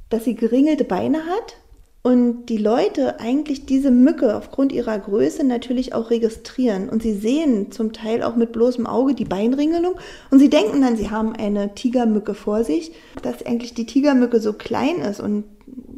dass 0.09 0.23
sie 0.23 0.33
geringelte 0.33 0.85
Beine 0.85 1.19
hat 1.19 1.57
und 2.05 2.45
die 2.49 2.57
Leute 2.57 3.19
eigentlich 3.19 3.65
diese 3.65 3.89
Mücke 3.89 4.35
aufgrund 4.35 4.71
ihrer 4.71 4.99
Größe 4.99 5.43
natürlich 5.43 5.95
auch 5.95 6.11
registrieren. 6.11 6.87
Und 6.87 7.01
sie 7.01 7.13
sehen 7.13 7.71
zum 7.71 7.93
Teil 7.93 8.21
auch 8.21 8.35
mit 8.35 8.51
bloßem 8.51 8.85
Auge 8.85 9.15
die 9.15 9.25
Beinringelung. 9.25 9.95
Und 10.29 10.37
sie 10.37 10.51
denken 10.51 10.81
dann, 10.81 10.97
sie 10.97 11.09
haben 11.09 11.35
eine 11.35 11.73
Tigermücke 11.73 12.35
vor 12.35 12.63
sich. 12.63 12.91
Dass 13.23 13.43
eigentlich 13.43 13.73
die 13.73 13.87
Tigermücke 13.87 14.39
so 14.39 14.53
klein 14.53 14.97
ist 14.97 15.19
und 15.19 15.45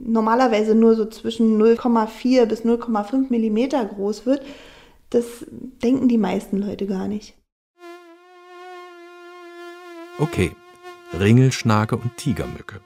normalerweise 0.02 0.76
nur 0.76 0.96
so 0.96 1.04
zwischen 1.08 1.62
0,4 1.62 2.46
bis 2.46 2.62
0,5 2.62 3.26
Millimeter 3.28 3.84
groß 3.84 4.26
wird, 4.26 4.44
das 5.10 5.26
denken 5.84 6.08
die 6.08 6.18
meisten 6.18 6.56
Leute 6.58 6.88
gar 6.88 7.10
nicht. 7.10 7.34
Okay, 10.20 10.52
Ringelschnake 11.20 11.98
und 11.98 12.16
Tigermücke. 12.16 12.80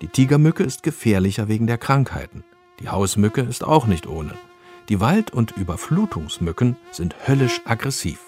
Die 0.00 0.08
Tigermücke 0.08 0.62
ist 0.62 0.82
gefährlicher 0.82 1.48
wegen 1.48 1.66
der 1.66 1.76
Krankheiten. 1.76 2.42
Die 2.80 2.88
Hausmücke 2.88 3.42
ist 3.42 3.62
auch 3.62 3.86
nicht 3.86 4.06
ohne. 4.06 4.32
Die 4.88 4.98
Wald- 4.98 5.32
und 5.32 5.56
Überflutungsmücken 5.58 6.76
sind 6.90 7.14
höllisch 7.28 7.60
aggressiv. 7.66 8.18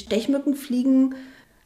Stechmücken 0.00 0.54
fliegen 0.54 1.14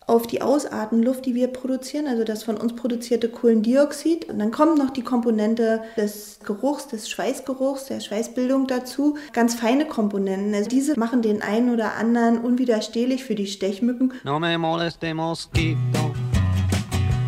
auf 0.08 0.26
die 0.26 0.42
Ausartenluft, 0.42 1.24
die 1.26 1.36
wir 1.36 1.46
produzieren, 1.46 2.08
also 2.08 2.24
das 2.24 2.42
von 2.42 2.56
uns 2.56 2.74
produzierte 2.74 3.28
Kohlendioxid. 3.28 4.28
Und 4.28 4.40
dann 4.40 4.50
kommt 4.50 4.76
noch 4.76 4.90
die 4.90 5.02
Komponente 5.02 5.82
des 5.96 6.40
Geruchs, 6.44 6.88
des 6.88 7.08
Schweißgeruchs, 7.08 7.84
der 7.84 8.00
Schweißbildung 8.00 8.66
dazu. 8.66 9.16
Ganz 9.32 9.54
feine 9.54 9.86
Komponenten. 9.86 10.52
Also 10.54 10.68
diese 10.68 10.98
machen 10.98 11.22
den 11.22 11.40
einen 11.40 11.70
oder 11.70 11.94
anderen 11.94 12.38
unwiderstehlich 12.38 13.22
für 13.22 13.36
die 13.36 13.46
Stechmücken. 13.46 14.12
No 14.24 14.40
me 14.40 14.58
moleste 14.58 15.14
mosquito. 15.14 16.12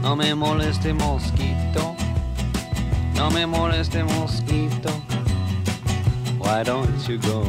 No 0.05 0.15
me 0.15 0.35
moleste 0.35 0.93
mosquito. 0.93 1.97
No 3.17 3.31
me 3.31 3.47
moleste 3.47 4.05
mosquito. 4.05 4.91
Why 6.39 6.63
don't 6.63 7.09
you 7.09 7.19
go? 7.21 7.43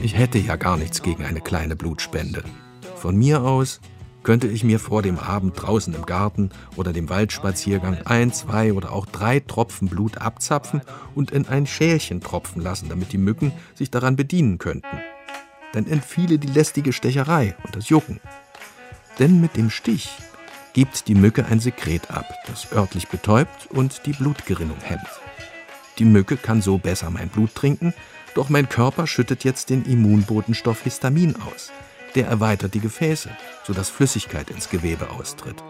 Ich 0.00 0.16
hätte 0.16 0.38
ja 0.38 0.56
gar 0.56 0.78
nichts 0.78 1.02
gegen 1.02 1.22
eine 1.22 1.42
kleine 1.42 1.76
Blutspende. 1.76 2.44
Von 2.96 3.14
mir 3.14 3.42
aus 3.42 3.82
könnte 4.22 4.46
ich 4.46 4.64
mir 4.64 4.80
vor 4.80 5.02
dem 5.02 5.18
Abend 5.18 5.52
draußen 5.60 5.92
im 5.92 6.06
Garten 6.06 6.48
oder 6.76 6.94
dem 6.94 7.10
Waldspaziergang 7.10 7.98
ein, 8.06 8.32
zwei 8.32 8.72
oder 8.72 8.92
auch 8.92 9.04
drei 9.04 9.40
Tropfen 9.40 9.88
Blut 9.88 10.16
abzapfen 10.16 10.80
und 11.14 11.30
in 11.30 11.46
ein 11.46 11.66
Schälchen 11.66 12.22
tropfen 12.22 12.62
lassen, 12.62 12.88
damit 12.88 13.12
die 13.12 13.18
Mücken 13.18 13.52
sich 13.74 13.90
daran 13.90 14.16
bedienen 14.16 14.56
könnten. 14.56 14.98
Dann 15.74 15.86
entfiele 15.86 16.38
die 16.38 16.48
lästige 16.48 16.94
Stecherei 16.94 17.54
und 17.64 17.76
das 17.76 17.90
Jucken. 17.90 18.18
Denn 19.18 19.42
mit 19.42 19.58
dem 19.58 19.68
Stich 19.68 20.08
gibt 20.72 21.08
die 21.08 21.14
Mücke 21.14 21.46
ein 21.46 21.60
Sekret 21.60 22.10
ab, 22.10 22.26
das 22.46 22.72
örtlich 22.72 23.08
betäubt 23.08 23.66
und 23.70 24.06
die 24.06 24.12
Blutgerinnung 24.12 24.78
hemmt. 24.82 25.08
Die 25.98 26.04
Mücke 26.04 26.36
kann 26.36 26.62
so 26.62 26.78
besser 26.78 27.10
mein 27.10 27.28
Blut 27.28 27.54
trinken, 27.54 27.92
doch 28.34 28.48
mein 28.48 28.68
Körper 28.68 29.06
schüttet 29.06 29.44
jetzt 29.44 29.70
den 29.70 29.84
Immunbotenstoff 29.84 30.82
Histamin 30.82 31.36
aus. 31.36 31.72
Der 32.14 32.26
erweitert 32.26 32.74
die 32.74 32.80
Gefäße, 32.80 33.30
sodass 33.64 33.88
Flüssigkeit 33.88 34.50
ins 34.50 34.68
Gewebe 34.68 35.10
austritt. 35.10 35.62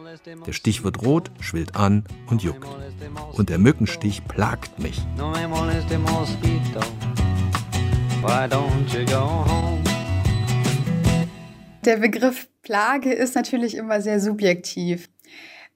Der 0.46 0.52
Stich 0.52 0.84
wird 0.84 1.02
rot, 1.02 1.30
schwillt 1.40 1.76
an 1.76 2.04
und 2.26 2.42
juckt. 2.42 2.66
Und 3.32 3.48
der 3.48 3.58
Mückenstich 3.58 4.24
plagt 4.26 4.78
mich. 4.78 5.02
Der 11.84 11.96
Begriff 11.96 12.49
Plage 12.70 13.12
ist 13.12 13.34
natürlich 13.34 13.76
immer 13.76 14.00
sehr 14.00 14.20
subjektiv. 14.20 15.08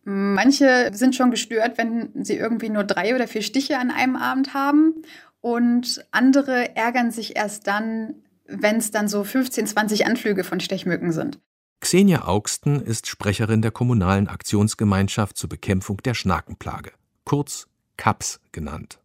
Manche 0.04 0.92
sind 0.94 1.16
schon 1.16 1.32
gestört, 1.32 1.76
wenn 1.76 2.10
sie 2.22 2.36
irgendwie 2.36 2.68
nur 2.68 2.84
drei 2.84 3.16
oder 3.16 3.26
vier 3.26 3.42
Stiche 3.42 3.80
an 3.80 3.90
einem 3.90 4.14
Abend 4.14 4.54
haben. 4.54 5.02
Und 5.40 6.06
andere 6.12 6.76
ärgern 6.76 7.10
sich 7.10 7.34
erst 7.34 7.66
dann, 7.66 8.22
wenn 8.46 8.76
es 8.76 8.92
dann 8.92 9.08
so 9.08 9.24
15, 9.24 9.66
20 9.66 10.06
Anflüge 10.06 10.44
von 10.44 10.60
Stechmücken 10.60 11.10
sind. 11.10 11.40
Xenia 11.80 12.28
Augsten 12.28 12.80
ist 12.80 13.08
Sprecherin 13.08 13.60
der 13.60 13.72
Kommunalen 13.72 14.28
Aktionsgemeinschaft 14.28 15.36
zur 15.36 15.48
Bekämpfung 15.48 15.96
der 16.04 16.14
Schnakenplage, 16.14 16.92
kurz 17.24 17.66
CAPS 17.96 18.40
genannt. 18.52 19.00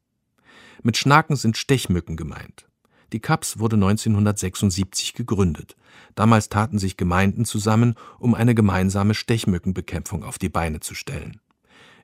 Mit 0.83 0.95
Schnaken 0.95 1.35
sind 1.35 1.57
Stechmücken 1.57 2.17
gemeint. 2.17 2.68
Die 3.11 3.19
CAPS 3.19 3.59
wurde 3.59 3.75
1976 3.75 5.13
gegründet. 5.13 5.75
Damals 6.15 6.49
taten 6.49 6.77
sich 6.77 6.97
Gemeinden 6.97 7.45
zusammen, 7.45 7.95
um 8.19 8.35
eine 8.35 8.53
gemeinsame 8.53 9.13
Stechmückenbekämpfung 9.13 10.23
auf 10.23 10.37
die 10.37 10.49
Beine 10.49 10.79
zu 10.79 10.93
stellen. 10.93 11.39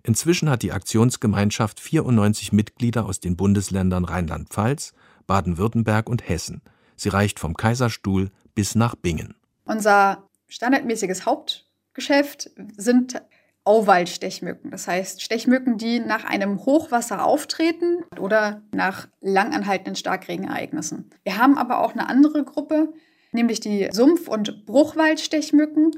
Inzwischen 0.04 0.50
hat 0.50 0.62
die 0.62 0.72
Aktionsgemeinschaft 0.72 1.80
94 1.80 2.54
Mitglieder 2.54 3.06
aus 3.06 3.20
den 3.20 3.36
Bundesländern 3.36 4.06
Rheinland-Pfalz, 4.06 4.94
Baden-Württemberg 5.26 6.10
und 6.10 6.28
Hessen. 6.28 6.62
Sie 6.96 7.10
reicht 7.10 7.40
vom 7.40 7.56
Kaiserstuhl 7.56 8.32
bis 8.54 8.76
nach 8.76 8.96
Bingen. 8.96 9.36
Unser 9.66 10.30
standardmäßiges 10.48 11.26
Hauptgeschäft 11.26 12.52
sind 12.78 13.22
Auwaldstechmücken. 13.66 14.72
Das 14.72 14.88
heißt 14.88 15.22
Stechmücken, 15.22 15.78
die 15.78 16.00
nach 16.00 16.24
einem 16.24 16.66
Hochwasser 16.66 17.26
auftreten 17.26 18.04
oder 18.20 18.62
nach 18.72 19.08
langanhaltenden 19.22 19.96
Starkregenereignissen. 19.96 21.10
Wir 21.24 21.38
haben 21.38 21.58
aber 21.58 21.80
auch 21.82 21.94
eine 21.94 22.08
andere 22.08 22.44
Gruppe, 22.44 22.94
nämlich 23.32 23.60
die 23.60 23.90
Sumpf- 23.92 24.28
und 24.28 24.66
Bruchwaldstechmücken. 24.66 25.92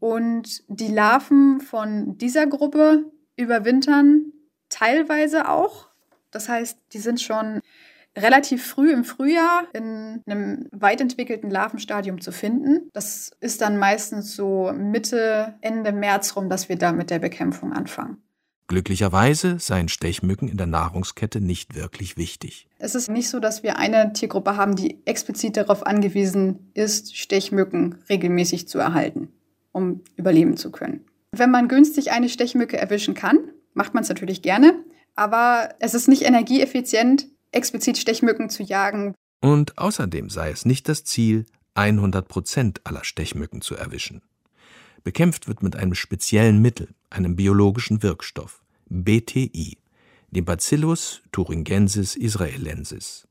Und 0.00 0.64
die 0.66 0.88
Larven 0.88 1.60
von 1.60 2.18
dieser 2.18 2.48
Gruppe 2.48 3.04
überwintern 3.36 4.32
teilweise 4.68 5.48
auch. 5.48 5.90
Das 6.32 6.48
heißt, 6.48 6.76
die 6.92 6.98
sind 6.98 7.20
schon 7.20 7.60
relativ 8.16 8.66
früh 8.66 8.92
im 8.92 9.04
Frühjahr 9.04 9.66
in 9.72 10.22
einem 10.26 10.68
weit 10.72 11.00
entwickelten 11.00 11.50
Larvenstadium 11.50 12.20
zu 12.20 12.32
finden. 12.32 12.90
Das 12.92 13.32
ist 13.40 13.60
dann 13.60 13.78
meistens 13.78 14.36
so 14.36 14.72
Mitte, 14.72 15.54
Ende 15.60 15.92
März 15.92 16.36
rum, 16.36 16.48
dass 16.48 16.68
wir 16.68 16.76
da 16.76 16.92
mit 16.92 17.10
der 17.10 17.18
Bekämpfung 17.18 17.72
anfangen. 17.72 18.18
Glücklicherweise 18.68 19.58
seien 19.58 19.88
Stechmücken 19.88 20.48
in 20.48 20.56
der 20.56 20.66
Nahrungskette 20.66 21.40
nicht 21.40 21.74
wirklich 21.74 22.16
wichtig. 22.16 22.68
Es 22.78 22.94
ist 22.94 23.10
nicht 23.10 23.28
so, 23.28 23.38
dass 23.38 23.62
wir 23.62 23.76
eine 23.76 24.12
Tiergruppe 24.12 24.56
haben, 24.56 24.76
die 24.76 25.06
explizit 25.06 25.56
darauf 25.56 25.86
angewiesen 25.86 26.70
ist, 26.72 27.16
Stechmücken 27.16 27.98
regelmäßig 28.08 28.68
zu 28.68 28.78
erhalten, 28.78 29.28
um 29.72 30.00
überleben 30.16 30.56
zu 30.56 30.70
können. 30.70 31.04
Wenn 31.32 31.50
man 31.50 31.68
günstig 31.68 32.12
eine 32.12 32.28
Stechmücke 32.28 32.78
erwischen 32.78 33.14
kann, 33.14 33.38
macht 33.74 33.94
man 33.94 34.04
es 34.04 34.08
natürlich 34.08 34.42
gerne, 34.42 34.74
aber 35.16 35.70
es 35.80 35.94
ist 35.94 36.08
nicht 36.08 36.22
energieeffizient, 36.22 37.26
explizit 37.52 37.98
Stechmücken 37.98 38.50
zu 38.50 38.62
jagen. 38.62 39.14
Und 39.40 39.78
außerdem 39.78 40.30
sei 40.30 40.50
es 40.50 40.64
nicht 40.64 40.88
das 40.88 41.04
Ziel, 41.04 41.46
100 41.74 42.28
Prozent 42.28 42.80
aller 42.84 43.04
Stechmücken 43.04 43.60
zu 43.60 43.74
erwischen. 43.74 44.22
Bekämpft 45.04 45.48
wird 45.48 45.62
mit 45.62 45.76
einem 45.76 45.94
speziellen 45.94 46.60
Mittel, 46.60 46.88
einem 47.10 47.36
biologischen 47.36 48.02
Wirkstoff, 48.02 48.62
BTI, 48.88 49.78
dem 50.30 50.44
Bacillus 50.44 51.22
thuringiensis 51.32 52.14
israelensis. 52.14 53.26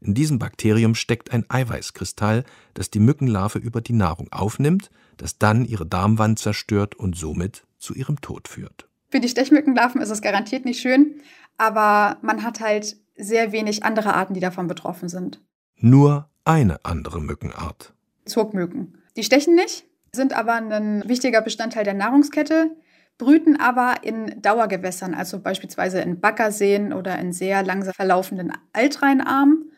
In 0.00 0.12
diesem 0.12 0.38
Bakterium 0.38 0.94
steckt 0.94 1.32
ein 1.32 1.46
Eiweißkristall, 1.48 2.44
das 2.74 2.90
die 2.90 2.98
Mückenlarve 2.98 3.58
über 3.58 3.80
die 3.80 3.94
Nahrung 3.94 4.30
aufnimmt, 4.32 4.90
das 5.16 5.38
dann 5.38 5.64
ihre 5.64 5.86
Darmwand 5.86 6.38
zerstört 6.38 6.94
und 6.94 7.16
somit 7.16 7.64
zu 7.78 7.94
ihrem 7.94 8.20
Tod 8.20 8.48
führt. 8.48 8.88
Für 9.08 9.20
die 9.20 9.28
Stechmückenlarven 9.28 10.02
ist 10.02 10.10
es 10.10 10.20
garantiert 10.20 10.64
nicht 10.64 10.80
schön, 10.80 11.20
aber 11.56 12.18
man 12.20 12.42
hat 12.42 12.60
halt 12.60 12.96
sehr 13.16 13.52
wenig 13.52 13.84
andere 13.84 14.14
Arten, 14.14 14.34
die 14.34 14.40
davon 14.40 14.66
betroffen 14.66 15.08
sind. 15.08 15.40
Nur 15.76 16.28
eine 16.44 16.84
andere 16.84 17.20
Mückenart. 17.20 17.94
Zugmücken. 18.24 18.98
Die 19.16 19.24
stechen 19.24 19.54
nicht, 19.54 19.86
sind 20.12 20.32
aber 20.32 20.54
ein 20.54 21.08
wichtiger 21.08 21.40
Bestandteil 21.40 21.84
der 21.84 21.94
Nahrungskette, 21.94 22.70
brüten 23.18 23.60
aber 23.60 24.02
in 24.02 24.42
Dauergewässern, 24.42 25.14
also 25.14 25.40
beispielsweise 25.40 26.00
in 26.00 26.20
Baggerseen 26.20 26.92
oder 26.92 27.18
in 27.18 27.32
sehr 27.32 27.62
langsam 27.62 27.94
verlaufenden 27.94 28.52
Altrheinarmen. 28.72 29.70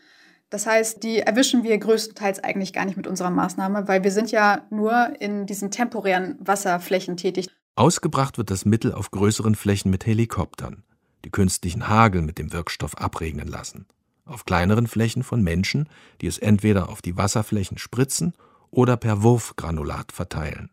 Das 0.49 0.67
heißt, 0.67 1.03
die 1.03 1.19
erwischen 1.19 1.65
wir 1.65 1.77
größtenteils 1.77 2.43
eigentlich 2.43 2.73
gar 2.73 2.85
nicht 2.85 2.97
mit 2.97 3.07
unserer 3.07 3.31
Maßnahme, 3.31 3.89
weil 3.89 4.05
wir 4.05 4.13
sind 4.13 4.31
ja 4.31 4.63
nur 4.71 5.21
in 5.21 5.45
diesen 5.47 5.71
temporären 5.71 6.37
Wasserflächen 6.39 7.17
tätig. 7.17 7.49
Ausgebracht 7.75 8.39
wird 8.39 8.51
das 8.51 8.65
Mittel 8.65 8.93
auf 8.93 9.11
größeren 9.11 9.55
Flächen 9.55 9.91
mit 9.91 10.07
Helikoptern, 10.07 10.85
die 11.27 11.33
künstlichen 11.33 11.89
Hagel 11.89 12.23
mit 12.23 12.39
dem 12.39 12.53
Wirkstoff 12.53 12.97
abregnen 12.99 13.49
lassen. 13.49 13.87
Auf 14.27 14.45
kleineren 14.45 14.87
Flächen 14.87 15.25
von 15.25 15.43
Menschen, 15.43 15.89
die 16.21 16.29
es 16.29 16.39
entweder 16.39 16.89
auf 16.89 17.03
die 17.03 17.17
Wasserflächen 17.17 17.79
spritzen 17.79 18.33
oder 18.71 18.97
per 18.97 19.25
Wurfgranulat 19.25 20.13
verteilen. 20.13 20.71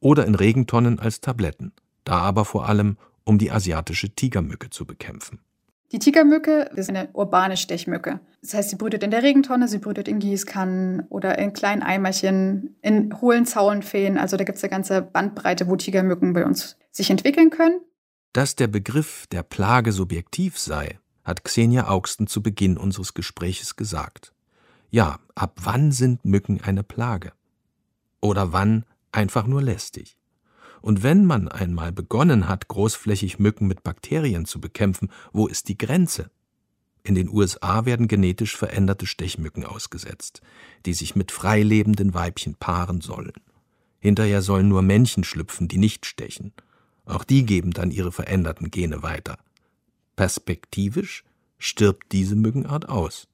Oder 0.00 0.26
in 0.26 0.34
Regentonnen 0.34 0.98
als 0.98 1.20
Tabletten, 1.20 1.72
da 2.02 2.18
aber 2.18 2.44
vor 2.44 2.68
allem, 2.68 2.96
um 3.22 3.38
die 3.38 3.52
asiatische 3.52 4.10
Tigermücke 4.10 4.70
zu 4.70 4.86
bekämpfen. 4.86 5.38
Die 5.92 6.00
Tigermücke 6.00 6.70
ist 6.74 6.88
eine 6.88 7.08
urbane 7.12 7.56
Stechmücke. 7.56 8.18
Das 8.42 8.54
heißt, 8.54 8.70
sie 8.70 8.76
brütet 8.76 9.04
in 9.04 9.12
der 9.12 9.22
Regentonne, 9.22 9.68
sie 9.68 9.78
brütet 9.78 10.08
in 10.08 10.18
Gießkannen 10.18 11.06
oder 11.10 11.38
in 11.38 11.52
kleinen 11.52 11.84
Eimerchen, 11.84 12.74
in 12.82 13.20
hohlen 13.20 13.46
Zaunfeen. 13.46 14.18
Also 14.18 14.36
da 14.36 14.42
gibt 14.42 14.58
es 14.58 14.64
eine 14.64 14.70
ganze 14.70 15.00
Bandbreite, 15.00 15.68
wo 15.68 15.76
Tigermücken 15.76 16.32
bei 16.32 16.44
uns 16.44 16.76
sich 16.90 17.08
entwickeln 17.10 17.50
können. 17.50 17.80
Dass 18.36 18.54
der 18.54 18.66
Begriff 18.66 19.26
der 19.28 19.42
Plage 19.42 19.92
subjektiv 19.92 20.58
sei, 20.58 20.98
hat 21.24 21.42
Xenia 21.42 21.88
Augsten 21.88 22.26
zu 22.26 22.42
Beginn 22.42 22.76
unseres 22.76 23.14
Gespräches 23.14 23.76
gesagt. 23.76 24.34
Ja, 24.90 25.20
ab 25.34 25.58
wann 25.62 25.90
sind 25.90 26.22
Mücken 26.22 26.60
eine 26.60 26.82
Plage? 26.82 27.32
Oder 28.20 28.52
wann 28.52 28.84
einfach 29.10 29.46
nur 29.46 29.62
lästig? 29.62 30.18
Und 30.82 31.02
wenn 31.02 31.24
man 31.24 31.48
einmal 31.48 31.92
begonnen 31.92 32.46
hat, 32.46 32.68
großflächig 32.68 33.38
Mücken 33.38 33.68
mit 33.68 33.82
Bakterien 33.82 34.44
zu 34.44 34.60
bekämpfen, 34.60 35.10
wo 35.32 35.46
ist 35.46 35.68
die 35.68 35.78
Grenze? 35.78 36.30
In 37.04 37.14
den 37.14 37.30
USA 37.30 37.86
werden 37.86 38.06
genetisch 38.06 38.54
veränderte 38.54 39.06
Stechmücken 39.06 39.64
ausgesetzt, 39.64 40.42
die 40.84 40.92
sich 40.92 41.16
mit 41.16 41.32
freilebenden 41.32 42.12
Weibchen 42.12 42.54
paaren 42.54 43.00
sollen. 43.00 43.32
Hinterher 43.98 44.42
sollen 44.42 44.68
nur 44.68 44.82
Männchen 44.82 45.24
schlüpfen, 45.24 45.68
die 45.68 45.78
nicht 45.78 46.04
stechen. 46.04 46.52
Auch 47.06 47.24
die 47.24 47.46
geben 47.46 47.72
dann 47.72 47.90
ihre 47.90 48.12
veränderten 48.12 48.70
Gene 48.70 49.02
weiter. 49.02 49.38
Perspektivisch 50.16 51.24
stirbt 51.58 52.12
diese 52.12 52.36
Mückenart 52.36 52.88
aus. 52.88 53.28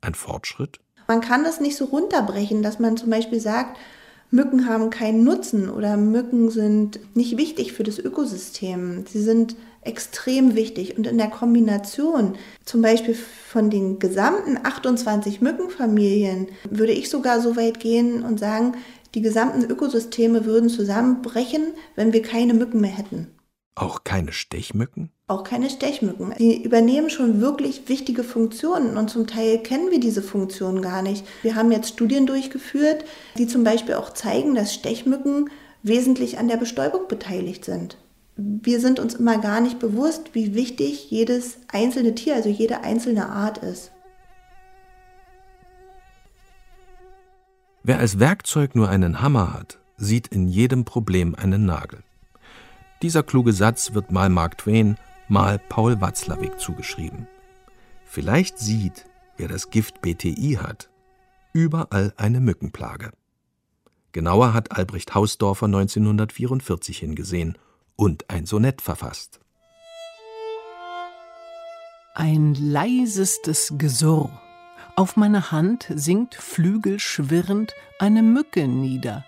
Ein 0.00 0.14
Fortschritt? 0.14 0.78
Man 1.08 1.20
kann 1.20 1.42
das 1.42 1.60
nicht 1.60 1.76
so 1.76 1.86
runterbrechen, 1.86 2.62
dass 2.62 2.78
man 2.78 2.96
zum 2.96 3.10
Beispiel 3.10 3.40
sagt, 3.40 3.78
Mücken 4.30 4.68
haben 4.68 4.90
keinen 4.90 5.24
Nutzen 5.24 5.70
oder 5.70 5.96
Mücken 5.96 6.50
sind 6.50 7.00
nicht 7.16 7.38
wichtig 7.38 7.72
für 7.72 7.82
das 7.82 7.98
Ökosystem. 7.98 9.06
Sie 9.06 9.22
sind 9.22 9.56
extrem 9.80 10.54
wichtig 10.54 10.98
und 10.98 11.06
in 11.06 11.16
der 11.16 11.30
Kombination 11.30 12.36
zum 12.64 12.82
Beispiel 12.82 13.14
von 13.14 13.70
den 13.70 13.98
gesamten 13.98 14.58
28 14.62 15.40
Mückenfamilien 15.40 16.48
würde 16.68 16.92
ich 16.92 17.08
sogar 17.08 17.40
so 17.40 17.56
weit 17.56 17.80
gehen 17.80 18.22
und 18.22 18.38
sagen, 18.38 18.76
die 19.14 19.22
gesamten 19.22 19.64
Ökosysteme 19.64 20.44
würden 20.44 20.68
zusammenbrechen, 20.68 21.72
wenn 21.96 22.12
wir 22.12 22.22
keine 22.22 22.54
Mücken 22.54 22.80
mehr 22.80 22.90
hätten. 22.90 23.28
Auch 23.74 24.02
keine 24.02 24.32
Stechmücken? 24.32 25.10
Auch 25.28 25.44
keine 25.44 25.70
Stechmücken. 25.70 26.34
Sie 26.36 26.62
übernehmen 26.62 27.10
schon 27.10 27.40
wirklich 27.40 27.88
wichtige 27.88 28.24
Funktionen 28.24 28.96
und 28.96 29.08
zum 29.08 29.26
Teil 29.26 29.58
kennen 29.58 29.90
wir 29.90 30.00
diese 30.00 30.22
Funktionen 30.22 30.82
gar 30.82 31.02
nicht. 31.02 31.24
Wir 31.42 31.54
haben 31.54 31.70
jetzt 31.70 31.90
Studien 31.90 32.26
durchgeführt, 32.26 33.04
die 33.36 33.46
zum 33.46 33.62
Beispiel 33.62 33.94
auch 33.94 34.12
zeigen, 34.12 34.54
dass 34.54 34.74
Stechmücken 34.74 35.50
wesentlich 35.82 36.38
an 36.38 36.48
der 36.48 36.56
Bestäubung 36.56 37.06
beteiligt 37.08 37.64
sind. 37.64 37.98
Wir 38.36 38.80
sind 38.80 38.98
uns 38.98 39.14
immer 39.14 39.38
gar 39.38 39.60
nicht 39.60 39.78
bewusst, 39.78 40.30
wie 40.32 40.54
wichtig 40.54 41.10
jedes 41.10 41.58
einzelne 41.68 42.14
Tier, 42.14 42.34
also 42.34 42.48
jede 42.48 42.80
einzelne 42.80 43.28
Art 43.28 43.58
ist. 43.58 43.92
Wer 47.88 48.00
als 48.00 48.18
Werkzeug 48.18 48.74
nur 48.74 48.90
einen 48.90 49.22
Hammer 49.22 49.54
hat, 49.54 49.78
sieht 49.96 50.28
in 50.28 50.46
jedem 50.46 50.84
Problem 50.84 51.34
einen 51.34 51.64
Nagel. 51.64 52.02
Dieser 53.00 53.22
kluge 53.22 53.54
Satz 53.54 53.94
wird 53.94 54.12
mal 54.12 54.28
Mark 54.28 54.58
Twain, 54.58 54.98
mal 55.26 55.58
Paul 55.58 55.98
Watzlawick 55.98 56.60
zugeschrieben. 56.60 57.26
Vielleicht 58.04 58.58
sieht, 58.58 59.06
wer 59.38 59.48
das 59.48 59.70
Gift 59.70 60.02
BTI 60.02 60.58
hat, 60.60 60.90
überall 61.54 62.12
eine 62.18 62.40
Mückenplage. 62.40 63.10
Genauer 64.12 64.52
hat 64.52 64.72
Albrecht 64.72 65.14
Hausdorfer 65.14 65.64
1944 65.64 66.98
hingesehen 66.98 67.56
und 67.96 68.28
ein 68.28 68.44
Sonett 68.44 68.82
verfasst. 68.82 69.40
Ein 72.14 72.52
leisestes 72.52 73.72
Gesurr. 73.78 74.28
Auf 74.98 75.16
meiner 75.16 75.52
Hand 75.52 75.86
sinkt 75.94 76.34
flügelschwirrend 76.34 77.72
eine 78.00 78.24
Mücke 78.24 78.66
nieder, 78.66 79.24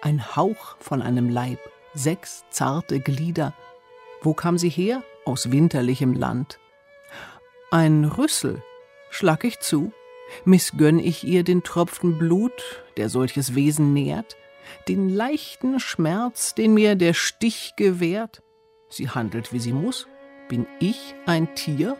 ein 0.00 0.36
Hauch 0.36 0.76
von 0.78 1.02
einem 1.02 1.28
Leib 1.28 1.58
sechs 1.92 2.44
zarte 2.50 3.00
Glieder. 3.00 3.52
Wo 4.22 4.32
kam 4.32 4.58
sie 4.58 4.68
her? 4.68 5.02
Aus 5.24 5.50
winterlichem 5.50 6.14
Land. 6.14 6.60
Ein 7.72 8.04
Rüssel, 8.04 8.62
schlag 9.10 9.42
ich 9.42 9.58
zu, 9.58 9.90
missgönn 10.44 11.00
ich 11.00 11.24
ihr 11.24 11.42
den 11.42 11.64
Tropfen 11.64 12.16
Blut, 12.16 12.84
der 12.96 13.08
solches 13.08 13.56
Wesen 13.56 13.92
nährt, 13.92 14.36
den 14.86 15.08
leichten 15.08 15.80
Schmerz, 15.80 16.54
den 16.54 16.74
mir 16.74 16.94
der 16.94 17.12
Stich 17.12 17.72
gewährt. 17.74 18.40
Sie 18.88 19.10
handelt, 19.10 19.52
wie 19.52 19.58
sie 19.58 19.72
muss. 19.72 20.06
Bin 20.48 20.64
ich 20.78 21.16
ein 21.26 21.56
Tier? 21.56 21.96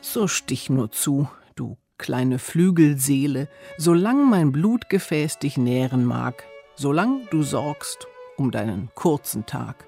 So 0.00 0.28
stich 0.28 0.70
nur 0.70 0.92
zu, 0.92 1.28
du 1.54 1.78
kleine 1.98 2.38
Flügelseele, 2.38 3.48
solang 3.78 4.28
mein 4.28 4.52
Blutgefäß 4.52 5.38
dich 5.38 5.56
nähren 5.56 6.04
mag, 6.04 6.44
solang 6.74 7.26
du 7.30 7.42
sorgst 7.42 8.06
um 8.36 8.50
deinen 8.50 8.90
kurzen 8.94 9.46
Tag. 9.46 9.86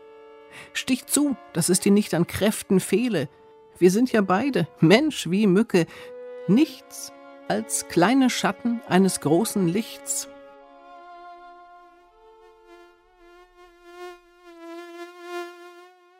Stich 0.72 1.06
zu, 1.06 1.36
dass 1.52 1.68
es 1.68 1.80
dir 1.80 1.92
nicht 1.92 2.14
an 2.14 2.26
Kräften 2.26 2.80
fehle. 2.80 3.28
Wir 3.78 3.90
sind 3.90 4.12
ja 4.12 4.22
beide, 4.22 4.68
Mensch 4.80 5.28
wie 5.30 5.46
Mücke, 5.46 5.86
nichts 6.48 7.12
als 7.48 7.88
kleine 7.88 8.30
Schatten 8.30 8.80
eines 8.88 9.20
großen 9.20 9.68
Lichts. 9.68 10.28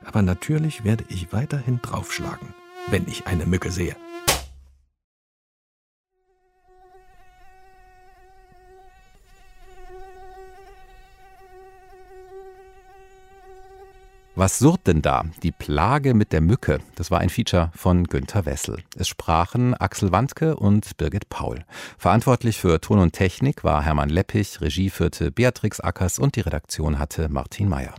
Aber 0.04 0.22
natürlich 0.22 0.85
werde 0.85 1.04
ich 1.09 1.32
weiterhin 1.32 1.80
draufschlagen, 1.82 2.54
wenn 2.88 3.06
ich 3.09 3.26
eine 3.26 3.46
Mücke 3.46 3.70
sehe. 3.70 3.96
Was 14.38 14.59
surrt 14.59 14.87
denn 14.87 15.01
da? 15.01 15.25
Die 15.42 15.51
Plage 15.51 16.12
mit 16.12 16.31
der 16.31 16.42
Mücke. 16.42 16.81
Das 16.94 17.11
war 17.11 17.20
ein 17.20 17.31
Feature 17.31 17.70
von 17.75 18.05
Günter 18.05 18.44
Wessel. 18.44 18.83
Es 18.94 19.09
sprachen 19.09 19.72
Axel 19.72 20.12
Wandke 20.12 20.57
und 20.57 20.99
Birgit 20.99 21.31
Paul. 21.31 21.64
Verantwortlich 21.96 22.59
für 22.59 22.79
Ton 22.83 22.99
und 22.99 23.14
Technik 23.14 23.64
war 23.64 23.83
Hermann 23.83 24.11
Leppich, 24.11 24.61
Regie 24.61 24.90
führte 24.90 25.31
Beatrix 25.31 25.81
Ackers 25.81 26.18
und 26.18 26.37
die 26.37 26.40
Redaktion 26.40 26.99
hatte 26.99 27.31
Martin 27.31 27.70
Meyer. 27.70 27.94